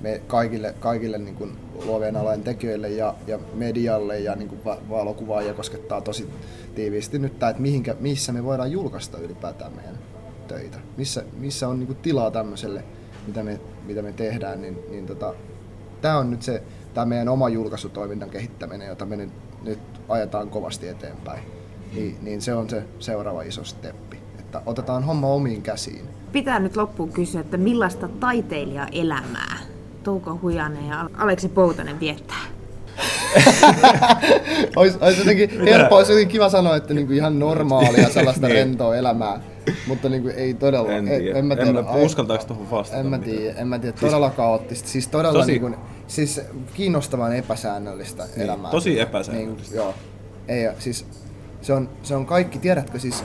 Me 0.00 0.20
kaikille, 0.26 0.74
kaikille 0.80 1.18
niin 1.18 1.34
kuin 1.34 1.56
luovien 1.84 2.16
alojen 2.16 2.42
tekijöille 2.42 2.88
ja, 2.88 3.14
ja 3.26 3.38
medialle 3.54 4.20
ja 4.20 4.34
niin 4.34 4.48
kuin 4.48 4.60
valokuvaajia 4.64 5.54
koskettaa 5.54 6.00
tosi 6.00 6.28
tiiviisti 6.74 7.18
nyt 7.18 7.38
tämä, 7.38 7.50
että 7.50 7.62
mihinkä, 7.62 7.96
missä 8.00 8.32
me 8.32 8.44
voidaan 8.44 8.72
julkaista 8.72 9.18
ylipäätään 9.18 9.72
meidän 9.72 9.98
töitä. 10.48 10.78
Missä, 10.96 11.24
missä 11.38 11.68
on 11.68 11.78
niin 11.78 11.86
kuin 11.86 11.98
tilaa 12.02 12.30
tämmöiselle, 12.30 12.84
mitä 13.26 13.42
me, 13.42 13.60
mitä 13.86 14.02
me 14.02 14.12
tehdään, 14.12 14.62
niin, 14.62 14.78
niin 14.90 15.06
tota, 15.06 15.34
tämä 16.00 16.18
on 16.18 16.30
nyt 16.30 16.42
se 16.42 16.62
tämä 16.94 17.06
meidän 17.06 17.28
oma 17.28 17.48
julkaisutoiminnan 17.48 18.30
kehittäminen, 18.30 18.88
jota 18.88 19.06
me 19.06 19.16
nyt, 19.16 19.30
nyt 19.62 19.78
ajetaan 20.08 20.50
kovasti 20.50 20.88
eteenpäin. 20.88 21.42
Niin, 21.94 22.16
niin 22.22 22.42
se 22.42 22.54
on 22.54 22.70
se 22.70 22.82
seuraava 22.98 23.42
iso 23.42 23.64
steppi 23.64 24.24
että 24.54 24.70
otetaan 24.70 25.04
homma 25.04 25.28
omiin 25.28 25.62
käsiin. 25.62 26.04
Pitää 26.32 26.58
nyt 26.58 26.76
loppuun 26.76 27.12
kysyä, 27.12 27.40
että 27.40 27.56
millaista 27.56 28.08
taiteilijaelämää 28.08 29.58
Touko 30.02 30.38
Hujanen 30.42 30.88
ja 30.88 31.10
Aleksi 31.18 31.48
Poutanen 31.48 32.00
viettää? 32.00 32.44
olisi, 34.76 34.98
olisi 35.00 35.20
jotenkin 35.20 35.64
helppoa, 35.64 35.98
olisi 35.98 36.12
jotenkin 36.12 36.32
kiva 36.32 36.48
sanoa, 36.48 36.76
että 36.76 36.94
niinku 36.94 37.12
ihan 37.12 37.38
normaalia 37.38 38.08
sellaista 38.08 38.46
niin. 38.46 38.56
rentoa 38.56 38.96
elämää, 38.96 39.40
mutta 39.86 40.08
niinku 40.08 40.28
ei 40.36 40.54
todella. 40.54 40.92
En, 40.92 41.04
tiedä. 41.04 41.38
en, 41.38 41.46
mä 41.46 41.56
tiedä. 41.56 41.78
En 41.78 41.84
mä, 41.84 41.90
uskaltaako 41.90 42.44
tuohon 42.44 42.70
vastata? 42.70 43.00
En 43.00 43.06
mä 43.06 43.18
tiedä, 43.18 43.58
en 43.58 43.68
mä 43.68 43.78
tiedä. 43.78 43.96
Siis- 43.96 44.10
todella 44.10 44.30
kaoottista. 44.30 44.88
Siis 44.88 45.08
todella 45.08 45.38
tosi, 45.38 45.50
niinku, 45.50 45.70
siis 46.06 46.40
kiinnostavan 46.74 47.36
epäsäännöllistä 47.36 48.24
niin, 48.24 48.42
elämää. 48.42 48.70
Tosi 48.70 49.00
epäsäännöllistä. 49.00 49.70
Niin, 49.70 49.76
joo. 49.76 49.94
Ei, 50.48 50.68
siis 50.78 51.06
se 51.62 51.72
on, 51.72 51.88
se 52.02 52.16
on 52.16 52.26
kaikki, 52.26 52.58
tiedätkö 52.58 52.98
siis, 52.98 53.24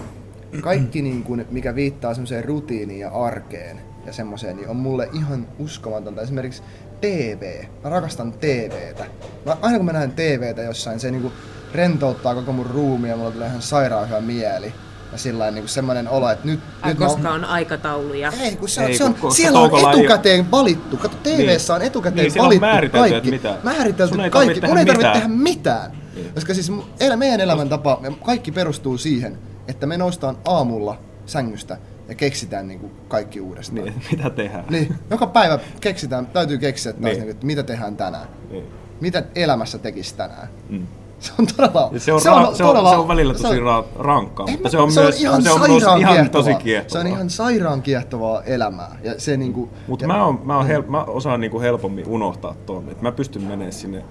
kaikki 0.61 1.01
niin 1.01 1.23
kuin, 1.23 1.45
mikä 1.51 1.75
viittaa 1.75 2.13
semmoiseen 2.13 2.45
rutiiniin 2.45 2.99
ja 2.99 3.09
arkeen 3.09 3.81
ja 4.05 4.13
semmoiseen, 4.13 4.55
niin 4.55 4.69
on 4.69 4.75
mulle 4.75 5.09
ihan 5.13 5.47
uskomatonta. 5.59 6.21
Esimerkiksi 6.21 6.63
TV. 7.01 7.63
Mä 7.83 7.89
rakastan 7.89 8.33
TVtä. 8.33 9.05
Mä, 9.45 9.57
aina 9.61 9.77
kun 9.77 9.85
mä 9.85 9.93
näen 9.93 10.11
TVtä 10.11 10.61
jossain, 10.61 10.99
se 10.99 11.11
niin 11.11 11.21
kuin 11.21 11.33
rentouttaa 11.73 12.35
koko 12.35 12.51
mun 12.51 12.65
ruumia 12.65 13.11
ja 13.11 13.17
mulla 13.17 13.31
tulee 13.31 13.47
ihan 13.47 13.61
sairaan 13.61 14.07
hyvä 14.07 14.21
mieli. 14.21 14.73
Ja 15.11 15.17
sillä 15.17 15.51
niin 15.51 15.67
semmoinen 15.67 16.07
olo, 16.09 16.29
että 16.29 16.45
nyt... 16.47 16.59
Ai, 16.81 16.89
nyt 16.91 16.99
mä 16.99 17.05
koska 17.05 17.29
on 17.31 17.45
aikatauluja. 17.45 18.31
Ei, 18.41 18.55
kun 18.55 18.69
se 18.69 18.81
on, 18.81 18.87
Ei, 18.87 18.97
se 18.97 19.03
on, 19.03 19.13
kun- 19.13 19.21
koska 19.21 19.35
siellä 19.37 19.59
on 19.59 19.71
ei 19.79 19.99
etukäteen 19.99 20.51
valittu. 20.51 20.97
Kato, 20.97 21.17
TVssä 21.23 21.73
on 21.75 21.81
etukäteen 21.81 22.23
Niin, 22.23 22.31
siellä 22.31 22.45
on 22.45 22.47
valittu 22.49 22.65
määritelty, 22.65 23.09
kaikki. 23.11 23.35
että 23.35 23.49
mitä. 23.49 23.63
Määritelty 23.63 24.13
Sun 24.15 24.23
ei 24.23 24.29
kaikki. 24.29 24.61
tarvitse 24.61 24.67
Mun 24.67 24.77
ei 24.77 24.85
tehdä 24.85 24.99
tarvitse 25.01 25.19
tehdä 25.21 25.35
mitään. 25.43 25.91
mitään. 25.91 26.05
Niin. 26.15 26.33
Koska 26.33 26.53
siis 26.53 26.71
meidän 27.15 27.39
elämäntapa, 27.41 27.97
me 28.01 28.11
kaikki 28.25 28.51
perustuu 28.51 28.97
siihen, 28.97 29.37
että 29.67 29.85
me 29.85 29.97
noustaan 29.97 30.37
aamulla 30.45 30.99
sängystä 31.25 31.77
ja 32.07 32.15
keksitään 32.15 32.67
niin 32.67 32.79
kuin 32.79 32.91
kaikki 33.07 33.41
uudestaan. 33.41 33.83
Niin, 33.85 34.01
mitä 34.11 34.29
tehdään? 34.29 34.65
Niin, 34.69 34.95
joka 35.09 35.27
päivä 35.27 35.59
keksitään, 35.81 36.25
täytyy 36.27 36.57
keksiä 36.57 36.93
taas, 36.93 37.03
Niin. 37.05 37.19
niin. 37.19 37.29
että 37.31 37.45
mitä 37.45 37.63
tehdään 37.63 37.95
tänään. 37.97 38.27
Niin. 38.51 38.65
Mitä 39.01 39.23
elämässä 39.35 39.77
tekisi 39.77 40.15
tänään. 40.15 40.47
Mm. 40.69 40.87
Se 41.19 41.31
on 41.39 41.47
todella... 41.47 41.89
Ja 41.91 41.99
se, 41.99 42.13
on, 42.13 42.21
se, 42.21 42.29
on, 42.29 42.55
se, 42.55 42.63
on, 42.63 42.89
se 42.89 42.95
on 42.95 43.07
välillä 43.07 43.33
tosi 43.33 43.59
ra- 43.59 43.85
rankkaa, 43.99 44.45
Ei, 44.47 44.53
mutta 44.53 44.69
se 44.69 44.77
on 44.77 44.91
se 44.91 45.01
myös 45.01 45.15
on 45.15 45.21
ihan, 45.21 45.43
se 45.43 45.51
on 45.51 45.59
myös 45.69 45.83
ihan 45.83 45.97
kiehtovaa. 46.15 46.29
tosi 46.29 46.55
kiehtovaa. 46.55 46.89
Se 46.91 46.99
on 46.99 47.07
ihan 47.15 47.29
sairaan 47.29 47.81
kiehtovaa 47.81 48.43
elämää. 48.43 48.99
Ja 49.03 49.19
se 49.19 49.37
niinku, 49.37 49.69
Mutta 49.87 50.03
ja- 50.03 50.07
mä, 50.07 50.25
oon, 50.25 50.39
mä, 50.43 50.57
oon 50.57 50.67
hel- 50.67 50.83
mä 50.87 51.03
osaan 51.03 51.39
niinku 51.41 51.59
helpommin 51.61 52.07
unohtaa 52.07 52.55
tuon, 52.65 52.89
että 52.89 53.03
mä 53.03 53.11
pystyn 53.11 53.41
menemään 53.41 53.73
sinne, 53.73 54.03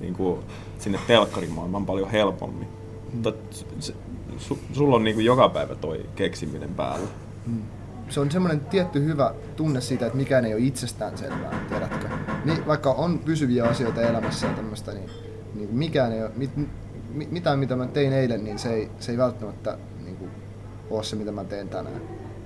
niinku, 0.00 0.38
sinne 0.78 0.98
telkkarimaailmaan 1.06 1.86
paljon 1.86 2.10
helpommin. 2.10 2.68
Mutta 3.14 3.32
se, 3.80 3.94
su, 4.38 4.58
sulla 4.72 4.96
on 4.96 5.04
niinku 5.04 5.20
joka 5.20 5.48
päivä 5.48 5.74
toi 5.74 6.06
keksiminen 6.14 6.74
päällä. 6.74 7.06
se 8.08 8.20
on 8.20 8.30
semmoinen 8.30 8.60
tietty 8.60 9.04
hyvä 9.04 9.34
tunne 9.56 9.80
siitä, 9.80 10.06
että 10.06 10.16
mikään 10.18 10.44
ei 10.44 10.54
ole 10.54 10.62
itsestäänselvää, 10.62 11.64
tiedätkö? 11.68 12.08
Niin, 12.44 12.66
vaikka 12.66 12.92
on 12.92 13.18
pysyviä 13.18 13.64
asioita 13.64 14.02
elämässä 14.02 14.46
ja 14.46 14.52
tämmöistä, 14.52 14.92
niin, 14.92 15.10
niin 15.54 15.74
mikään 15.74 16.12
ei 16.12 16.22
ole, 16.22 16.30
mit, 16.36 16.50
mi, 17.14 17.28
mitään 17.30 17.58
mitä 17.58 17.76
mä 17.76 17.86
tein 17.86 18.12
eilen, 18.12 18.44
niin 18.44 18.58
se 18.58 18.72
ei, 18.72 18.90
se 18.98 19.12
ei 19.12 19.18
välttämättä 19.18 19.78
niin 20.04 20.16
kuin, 20.16 20.30
ole 20.90 21.04
se, 21.04 21.16
mitä 21.16 21.32
mä 21.32 21.44
teen 21.44 21.68
tänään. 21.68 22.19